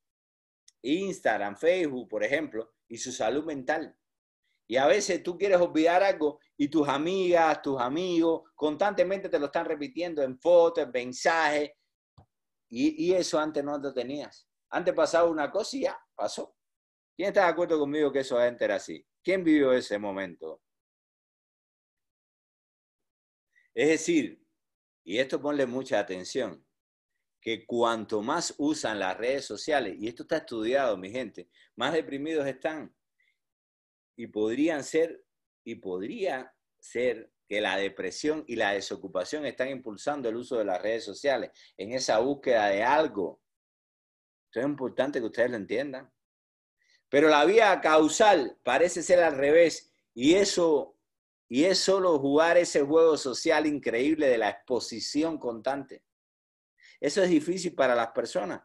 Instagram, 0.83 1.57
Facebook, 1.57 2.09
por 2.09 2.25
ejemplo, 2.25 2.75
y 2.89 2.97
su 2.97 3.13
salud 3.13 3.45
mental. 3.45 3.97
Y 4.69 4.77
a 4.77 4.87
veces 4.87 5.23
tú 5.23 5.37
quieres 5.37 5.61
olvidar 5.61 6.03
algo 6.03 6.41
y 6.57 6.69
tus 6.69 6.89
amigas, 6.89 7.63
tus 7.63 7.81
amigos, 7.81 8.43
constantemente 8.55 9.29
te 9.29 9.39
lo 9.39 9.47
están 9.47 9.67
repitiendo 9.67 10.23
en 10.23 10.39
fotos, 10.39 10.85
en 10.85 10.91
mensajes. 10.91 11.71
Y, 12.71 13.07
y 13.07 13.15
eso 13.15 13.39
antes 13.39 13.63
no 13.63 13.77
lo 13.79 13.93
tenías. 13.93 14.49
Antes 14.71 14.95
pasaba 14.95 15.29
una 15.29 15.51
cosa 15.51 15.77
y 15.77 15.81
ya 15.83 15.99
pasó. 16.15 16.57
¿Quién 17.15 17.29
está 17.29 17.45
de 17.45 17.51
acuerdo 17.51 17.79
conmigo 17.79 18.11
que 18.11 18.21
eso 18.21 18.39
antes 18.39 18.63
era 18.63 18.77
así? 18.77 19.07
¿Quién 19.23 19.45
vivió 19.45 19.73
ese 19.73 19.99
momento? 19.99 20.63
Es 23.75 23.89
decir, 23.89 24.43
y 25.05 25.19
esto 25.19 25.41
ponle 25.41 25.67
mucha 25.67 25.99
atención, 25.99 26.65
que 27.41 27.67
cuanto 27.67 28.23
más 28.23 28.55
usan 28.59 29.01
las 29.01 29.17
redes 29.17 29.45
sociales, 29.45 29.97
y 29.99 30.09
esto 30.09 30.23
está 30.23 30.39
estudiado, 30.39 30.97
mi 30.97 31.11
gente, 31.11 31.49
más 31.75 31.93
deprimidos 31.93 32.47
están. 32.47 32.95
Y 34.17 34.29
podrían 34.29 34.85
ser, 34.85 35.25
y 35.65 35.77
podría 35.77 36.55
ser 36.79 37.33
que 37.49 37.61
la 37.61 37.77
depresión 37.77 38.45
y 38.47 38.57
la 38.57 38.73
desocupación 38.73 39.45
están 39.45 39.69
impulsando 39.69 40.29
el 40.29 40.37
uso 40.37 40.57
de 40.57 40.65
las 40.65 40.81
redes 40.81 41.05
sociales 41.05 41.51
en 41.77 41.93
esa 41.93 42.19
búsqueda 42.19 42.69
de 42.69 42.83
algo. 42.83 43.43
Esto 44.47 44.61
es 44.61 44.67
importante 44.67 45.19
que 45.19 45.27
ustedes 45.27 45.51
lo 45.51 45.57
entiendan. 45.57 46.13
Pero 47.09 47.29
la 47.29 47.45
vía 47.45 47.81
causal 47.81 48.59
parece 48.63 49.03
ser 49.03 49.21
al 49.21 49.37
revés, 49.37 49.93
y 50.15 50.35
eso 50.35 50.97
y 51.55 51.67
es 51.67 51.81
solo 51.81 52.19
jugar 52.19 52.57
ese 52.57 52.81
juego 52.81 53.15
social 53.19 53.67
increíble 53.67 54.27
de 54.27 54.39
la 54.39 54.49
exposición 54.49 55.37
constante. 55.37 56.03
Eso 56.99 57.23
es 57.23 57.29
difícil 57.29 57.75
para 57.75 57.95
las 57.95 58.07
personas. 58.13 58.63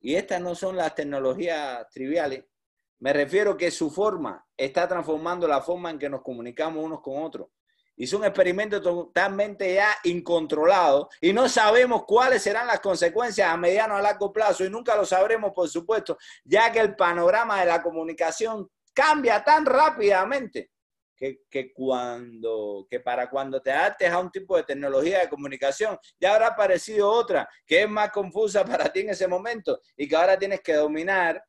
Y 0.00 0.14
estas 0.14 0.40
no 0.40 0.54
son 0.54 0.76
las 0.76 0.94
tecnologías 0.94 1.86
triviales. 1.90 2.46
Me 3.00 3.12
refiero 3.12 3.54
que 3.54 3.70
su 3.70 3.90
forma 3.90 4.42
está 4.56 4.88
transformando 4.88 5.46
la 5.46 5.60
forma 5.60 5.90
en 5.90 5.98
que 5.98 6.08
nos 6.08 6.22
comunicamos 6.22 6.82
unos 6.82 7.02
con 7.02 7.22
otros. 7.22 7.48
Es 7.94 8.14
un 8.14 8.24
experimento 8.24 8.80
totalmente 8.80 9.74
ya 9.74 9.90
incontrolado 10.04 11.10
y 11.20 11.34
no 11.34 11.50
sabemos 11.50 12.04
cuáles 12.06 12.42
serán 12.42 12.66
las 12.66 12.80
consecuencias 12.80 13.46
a 13.46 13.58
mediano 13.58 13.94
a 13.94 14.00
largo 14.00 14.32
plazo 14.32 14.64
y 14.64 14.70
nunca 14.70 14.96
lo 14.96 15.04
sabremos, 15.04 15.52
por 15.52 15.68
supuesto, 15.68 16.16
ya 16.44 16.72
que 16.72 16.80
el 16.80 16.96
panorama 16.96 17.60
de 17.60 17.66
la 17.66 17.82
comunicación 17.82 18.70
cambia 18.94 19.44
tan 19.44 19.66
rápidamente 19.66 20.70
que, 21.16 21.72
cuando, 21.72 22.86
que 22.88 23.00
para 23.00 23.30
cuando 23.30 23.60
te 23.60 23.72
adaptes 23.72 24.10
a 24.10 24.18
un 24.18 24.30
tipo 24.30 24.56
de 24.56 24.64
tecnología 24.64 25.20
de 25.20 25.28
comunicación, 25.28 25.98
ya 26.20 26.34
habrá 26.34 26.48
aparecido 26.48 27.10
otra 27.10 27.48
que 27.66 27.82
es 27.82 27.88
más 27.88 28.10
confusa 28.10 28.64
para 28.64 28.92
ti 28.92 29.00
en 29.00 29.10
ese 29.10 29.26
momento 29.26 29.80
y 29.96 30.06
que 30.06 30.16
ahora 30.16 30.38
tienes 30.38 30.60
que 30.60 30.74
dominar. 30.74 31.42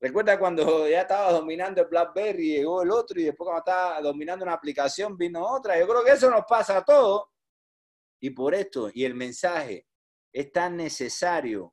Recuerda 0.00 0.38
cuando 0.38 0.88
ya 0.88 1.02
estabas 1.02 1.32
dominando 1.32 1.80
el 1.80 1.88
BlackBerry, 1.88 2.56
llegó 2.56 2.82
el 2.82 2.90
otro 2.90 3.18
y 3.18 3.24
después 3.24 3.46
cuando 3.46 3.60
estaba 3.60 4.00
dominando 4.00 4.44
una 4.44 4.54
aplicación 4.54 5.16
vino 5.16 5.46
otra. 5.46 5.78
Yo 5.78 5.86
creo 5.86 6.04
que 6.04 6.12
eso 6.12 6.30
nos 6.30 6.44
pasa 6.46 6.78
a 6.78 6.84
todos. 6.84 7.24
Y 8.20 8.30
por 8.30 8.54
esto, 8.54 8.90
y 8.92 9.04
el 9.04 9.14
mensaje 9.14 9.86
es 10.32 10.52
tan 10.52 10.76
necesario. 10.76 11.72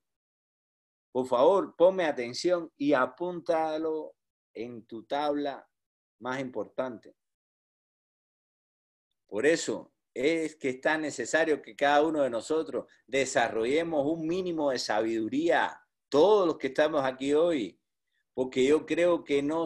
Por 1.11 1.27
favor, 1.27 1.75
ponme 1.75 2.05
atención 2.05 2.71
y 2.77 2.93
apúntalo 2.93 4.15
en 4.53 4.85
tu 4.85 5.05
tabla 5.05 5.67
más 6.19 6.39
importante. 6.39 7.15
Por 9.33 9.47
eso 9.47 9.91
es 10.13 10.57
que 10.57 10.69
es 10.69 10.79
tan 10.79 11.01
necesario 11.01 11.59
que 11.59 11.75
cada 11.75 12.03
uno 12.03 12.21
de 12.21 12.29
nosotros 12.29 12.85
desarrollemos 13.07 14.05
un 14.05 14.27
mínimo 14.27 14.69
de 14.69 14.77
sabiduría, 14.77 15.75
todos 16.07 16.45
los 16.45 16.59
que 16.59 16.67
estamos 16.67 17.03
aquí 17.03 17.33
hoy, 17.33 17.81
porque 18.35 18.63
yo 18.63 18.85
creo 18.85 19.23
que 19.23 19.41
no 19.41 19.65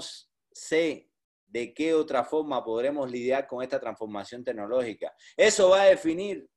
sé 0.54 1.12
de 1.48 1.74
qué 1.74 1.94
otra 1.94 2.24
forma 2.24 2.64
podremos 2.64 3.12
lidiar 3.12 3.46
con 3.46 3.62
esta 3.62 3.78
transformación 3.78 4.42
tecnológica. 4.42 5.14
Eso 5.36 5.72
va 5.72 5.82
a 5.82 5.88
definir 5.88 6.50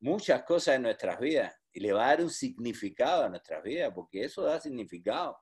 muchas 0.00 0.42
cosas 0.42 0.74
en 0.74 0.82
nuestras 0.82 1.20
vidas 1.20 1.54
y 1.72 1.78
le 1.78 1.92
va 1.92 2.06
a 2.06 2.08
dar 2.08 2.22
un 2.22 2.30
significado 2.30 3.22
a 3.22 3.28
nuestras 3.28 3.62
vidas, 3.62 3.92
porque 3.94 4.24
eso 4.24 4.42
da 4.42 4.58
significado. 4.60 5.38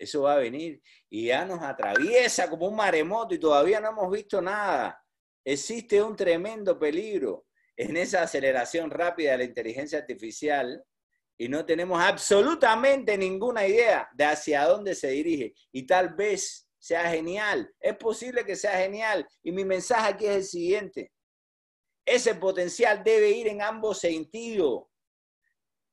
Eso 0.00 0.22
va 0.22 0.32
a 0.32 0.38
venir 0.38 0.80
y 1.10 1.26
ya 1.26 1.44
nos 1.44 1.60
atraviesa 1.62 2.48
como 2.48 2.68
un 2.68 2.76
maremoto 2.76 3.34
y 3.34 3.38
todavía 3.38 3.80
no 3.80 3.90
hemos 3.90 4.10
visto 4.10 4.40
nada. 4.40 4.98
Existe 5.44 6.02
un 6.02 6.16
tremendo 6.16 6.78
peligro 6.78 7.44
en 7.76 7.98
esa 7.98 8.22
aceleración 8.22 8.90
rápida 8.90 9.32
de 9.32 9.38
la 9.38 9.44
inteligencia 9.44 9.98
artificial 9.98 10.82
y 11.36 11.48
no 11.50 11.66
tenemos 11.66 12.00
absolutamente 12.00 13.18
ninguna 13.18 13.66
idea 13.66 14.08
de 14.14 14.24
hacia 14.24 14.64
dónde 14.64 14.94
se 14.94 15.08
dirige. 15.08 15.52
Y 15.70 15.86
tal 15.86 16.14
vez 16.14 16.66
sea 16.78 17.10
genial. 17.10 17.70
Es 17.78 17.96
posible 17.96 18.42
que 18.46 18.56
sea 18.56 18.78
genial. 18.78 19.28
Y 19.42 19.52
mi 19.52 19.66
mensaje 19.66 20.08
aquí 20.08 20.24
es 20.24 20.36
el 20.36 20.44
siguiente. 20.44 21.12
Ese 22.06 22.34
potencial 22.36 23.04
debe 23.04 23.30
ir 23.32 23.48
en 23.48 23.60
ambos 23.60 24.00
sentidos. 24.00 24.84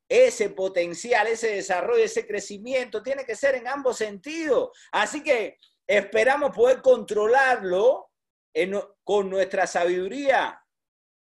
Ese 0.10 0.50
potencial, 0.52 1.28
ese 1.28 1.56
desarrollo, 1.56 2.04
ese 2.04 2.26
crecimiento 2.26 3.04
tiene 3.04 3.26
que 3.26 3.36
ser 3.36 3.56
en 3.56 3.68
ambos 3.68 3.98
sentidos. 3.98 4.70
Así 4.92 5.22
que 5.22 5.58
esperamos 5.86 6.56
poder 6.56 6.82
controlarlo 6.82 8.10
con 9.04 9.30
nuestra 9.30 9.68
sabiduría. 9.68 10.62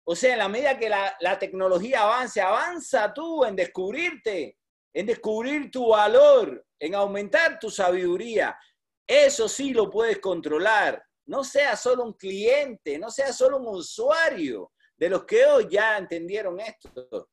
O 0.06 0.14
sea, 0.14 0.32
en 0.32 0.38
la 0.38 0.48
medida 0.48 0.78
que 0.78 0.88
la, 0.88 1.16
la 1.20 1.38
tecnología 1.38 2.02
avance, 2.02 2.40
avanza 2.40 3.14
tú 3.14 3.44
en 3.44 3.56
descubrirte, 3.56 4.58
en 4.92 5.06
descubrir 5.06 5.70
tu 5.70 5.88
valor, 5.88 6.66
en 6.78 6.94
aumentar 6.94 7.58
tu 7.58 7.70
sabiduría. 7.70 8.58
Eso 9.06 9.48
sí 9.48 9.72
lo 9.72 9.90
puedes 9.90 10.18
controlar. 10.18 11.02
No 11.26 11.42
seas 11.42 11.80
solo 11.80 12.04
un 12.04 12.12
cliente, 12.12 12.98
no 12.98 13.10
seas 13.10 13.36
solo 13.36 13.56
un 13.56 13.68
usuario 13.68 14.72
de 14.96 15.08
los 15.08 15.24
que 15.24 15.44
hoy 15.46 15.68
ya 15.70 15.96
entendieron 15.96 16.60
esto. 16.60 17.30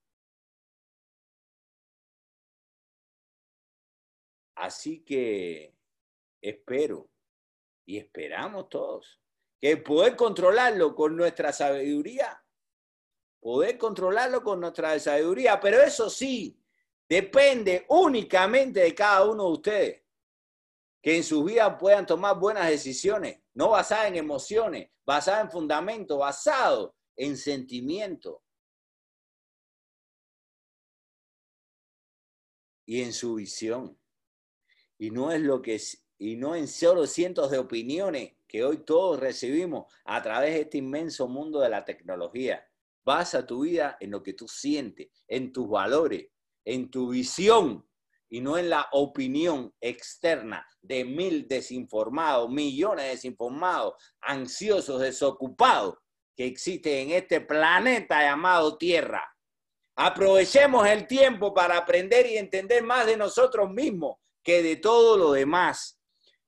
Así 4.62 5.04
que 5.04 5.76
espero 6.40 7.10
y 7.84 7.98
esperamos 7.98 8.70
todos 8.70 9.20
que 9.60 9.78
poder 9.78 10.16
controlarlo 10.16 10.94
con 10.94 11.18
nuestra 11.18 11.52
sabiduría, 11.52 12.46
poder 13.40 13.80
controlarlo 13.80 14.44
con 14.44 14.60
nuestra 14.60 15.00
sabiduría, 15.00 15.60
pero 15.60 15.82
eso 15.82 16.12
sí, 16.12 16.64
depende 17.10 17.88
únicamente 17.90 18.82
de 18.82 18.94
cada 18.94 19.26
uno 19.26 19.46
de 19.46 19.52
ustedes, 19.52 20.04
que 21.02 21.18
en 21.18 21.24
su 21.24 21.44
vida 21.44 21.76
puedan 21.76 22.06
tomar 22.06 22.38
buenas 22.38 22.70
decisiones, 22.70 23.42
no 23.56 23.72
basadas 23.72 24.10
en 24.10 24.18
emociones, 24.18 24.92
basadas 25.04 25.46
en 25.46 25.52
fundamento, 25.52 26.20
basado 26.20 26.96
en 27.16 27.36
sentimiento 27.36 28.44
y 32.86 33.02
en 33.02 33.12
su 33.12 33.34
visión. 33.36 34.01
Y 35.02 35.10
no 35.10 35.32
es 35.32 35.42
lo 35.42 35.64
que 35.64 35.82
y 36.20 36.36
no 36.36 36.56
en 36.56 36.68
solo 36.68 37.08
cientos 37.08 37.50
de 37.50 37.58
opiniones 37.58 38.34
que 38.48 38.64
hoy 38.64 38.86
todos 38.86 39.20
recibimos 39.20 39.92
a 40.06 40.22
través 40.22 40.54
de 40.54 40.62
este 40.62 40.78
inmenso 40.78 41.28
mundo 41.28 41.60
de 41.60 41.70
la 41.70 41.84
tecnología. 41.84 42.64
Basa 43.04 43.44
tu 43.44 43.62
vida 43.62 43.98
en 44.00 44.12
lo 44.12 44.22
que 44.22 44.34
tú 44.34 44.48
sientes, 44.48 45.08
en 45.28 45.52
tus 45.52 45.68
valores, 45.68 46.28
en 46.64 46.92
tu 46.92 47.10
visión 47.10 47.84
y 48.30 48.42
no 48.42 48.60
en 48.60 48.70
la 48.70 48.90
opinión 48.92 49.74
externa 49.82 50.68
de 50.84 51.04
mil 51.04 51.48
desinformados, 51.48 52.52
millones 52.52 53.06
de 53.06 53.12
desinformados, 53.14 53.96
ansiosos, 54.20 55.02
desocupados 55.02 55.96
que 56.36 56.46
existen 56.46 57.10
en 57.10 57.12
este 57.16 57.42
planeta 57.42 58.22
llamado 58.22 58.78
Tierra. 58.78 59.36
Aprovechemos 59.96 60.86
el 60.86 61.08
tiempo 61.08 61.56
para 61.56 61.78
aprender 61.78 62.28
y 62.28 62.38
entender 62.38 62.84
más 62.84 63.08
de 63.08 63.18
nosotros 63.18 63.72
mismos 63.72 64.21
que 64.44 64.64
de 64.64 64.76
todo 64.78 65.18
lo 65.18 65.32
demás. 65.32 66.00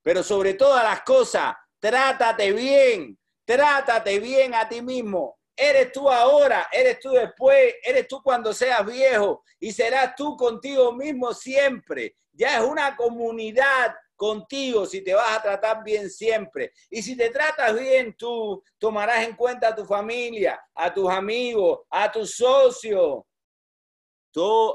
Pero 0.02 0.24
sobre 0.24 0.54
todas 0.54 0.84
las 0.84 1.02
cosas, 1.04 1.56
Trátate 1.84 2.54
bien, 2.54 3.20
trátate 3.44 4.18
bien 4.18 4.56
a 4.56 4.70
ti 4.70 4.82
mismo. 4.82 5.38
Eres 5.54 5.92
tú 5.92 6.10
ahora, 6.10 6.70
eres 6.72 6.98
tú 7.02 7.10
después, 7.10 7.76
eres 7.84 8.08
tú 8.08 8.24
cuando 8.24 8.54
seas 8.54 8.86
viejo 8.86 9.44
y 9.60 9.74
serás 9.74 10.16
tú 10.16 10.38
contigo 10.38 10.94
mismo 10.94 11.34
siempre. 11.34 12.16
Ya 12.32 12.60
es 12.60 12.64
una 12.64 12.96
comunidad 12.96 13.94
contigo 14.16 14.86
si 14.86 15.04
te 15.04 15.14
vas 15.14 15.38
a 15.38 15.42
tratar 15.42 15.84
bien 15.84 16.10
siempre. 16.10 16.72
Y 16.90 17.02
si 17.02 17.18
te 17.18 17.30
tratas 17.32 17.78
bien 17.78 18.16
tú, 18.16 18.64
tomarás 18.78 19.28
en 19.28 19.36
cuenta 19.36 19.68
a 19.68 19.76
tu 19.76 19.84
familia, 19.84 20.58
a 20.74 20.94
tus 20.94 21.10
amigos, 21.10 21.80
a 21.90 22.10
tus 22.10 22.34
socios, 22.38 23.24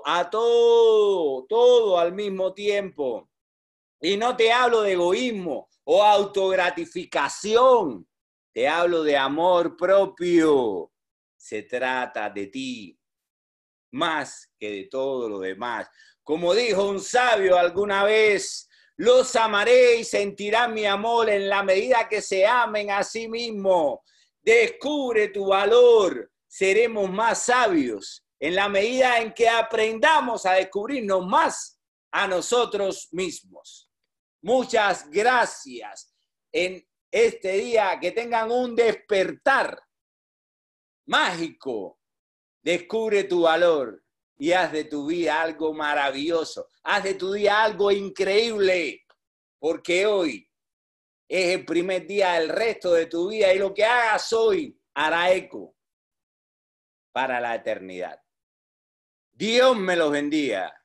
a 0.05 0.31
todo, 0.31 1.47
todo 1.49 1.99
al 1.99 2.13
mismo 2.13 2.55
tiempo. 2.55 3.29
Y 4.01 4.17
no 4.17 4.37
te 4.37 4.53
hablo 4.53 4.83
de 4.83 4.93
egoísmo, 4.93 5.69
o 5.85 6.01
autogratificación. 6.03 8.07
Te 8.53 8.69
hablo 8.69 9.03
de 9.03 9.17
amor 9.17 9.77
propio. 9.77 10.93
Se 11.37 11.63
trata 11.63 12.31
de 12.31 12.47
ti 12.47 12.97
más 13.93 14.53
que 14.59 14.71
de 14.71 14.85
todo 14.85 15.29
lo 15.29 15.41
demás. 15.41 15.89
Como 16.23 16.55
dijo 16.55 16.89
un 16.89 17.01
sabio 17.01 17.59
alguna 17.59 18.05
vez, 18.05 18.69
los 18.97 19.35
amaré 19.35 19.97
y 19.97 20.05
sentirán 20.05 20.75
mi 20.75 20.85
amor 20.85 21.31
en 21.31 21.49
la 21.49 21.63
medida 21.63 22.07
que 22.09 22.21
se 22.21 22.47
amen 22.47 22.91
a 22.91 23.03
sí 23.03 23.29
mismos. 23.29 24.01
Descubre 24.43 25.29
tu 25.29 25.47
valor. 25.47 26.31
Seremos 26.47 27.11
más 27.11 27.47
sabios 27.47 28.28
en 28.41 28.55
la 28.55 28.69
medida 28.69 29.21
en 29.21 29.33
que 29.33 29.49
aprendamos 29.49 30.47
a 30.47 30.53
descubrirnos 30.53 31.27
más 31.27 31.81
a 32.13 32.27
nosotros 32.27 33.09
mismos. 33.13 33.91
Muchas 34.43 35.11
gracias 35.11 36.15
en 36.53 36.87
este 37.11 37.53
día. 37.53 37.99
Que 38.01 38.13
tengan 38.13 38.51
un 38.51 38.75
despertar 38.77 39.81
mágico. 41.07 41.99
Descubre 42.63 43.25
tu 43.25 43.43
valor 43.43 44.05
y 44.39 44.53
haz 44.53 44.73
de 44.73 44.85
tu 44.85 45.07
vida 45.07 45.43
algo 45.43 45.73
maravilloso. 45.73 46.69
Haz 46.85 47.05
de 47.05 47.15
tu 47.15 47.33
día 47.33 47.63
algo 47.65 47.91
increíble. 47.91 49.05
Porque 49.59 50.07
hoy 50.07 50.49
es 51.29 51.57
el 51.57 51.65
primer 51.65 52.07
día 52.07 52.35
del 52.35 52.49
resto 52.49 52.93
de 52.93 53.07
tu 53.07 53.31
vida 53.31 53.53
y 53.53 53.59
lo 53.59 53.75
que 53.75 53.85
hagas 53.85 54.33
hoy 54.33 54.81
hará 54.95 55.33
eco 55.33 55.75
para 57.13 57.41
la 57.41 57.57
eternidad. 57.57 58.21
Dios 59.39 59.77
me 59.77 59.95
los 59.95 60.11
bendiga. 60.11 60.78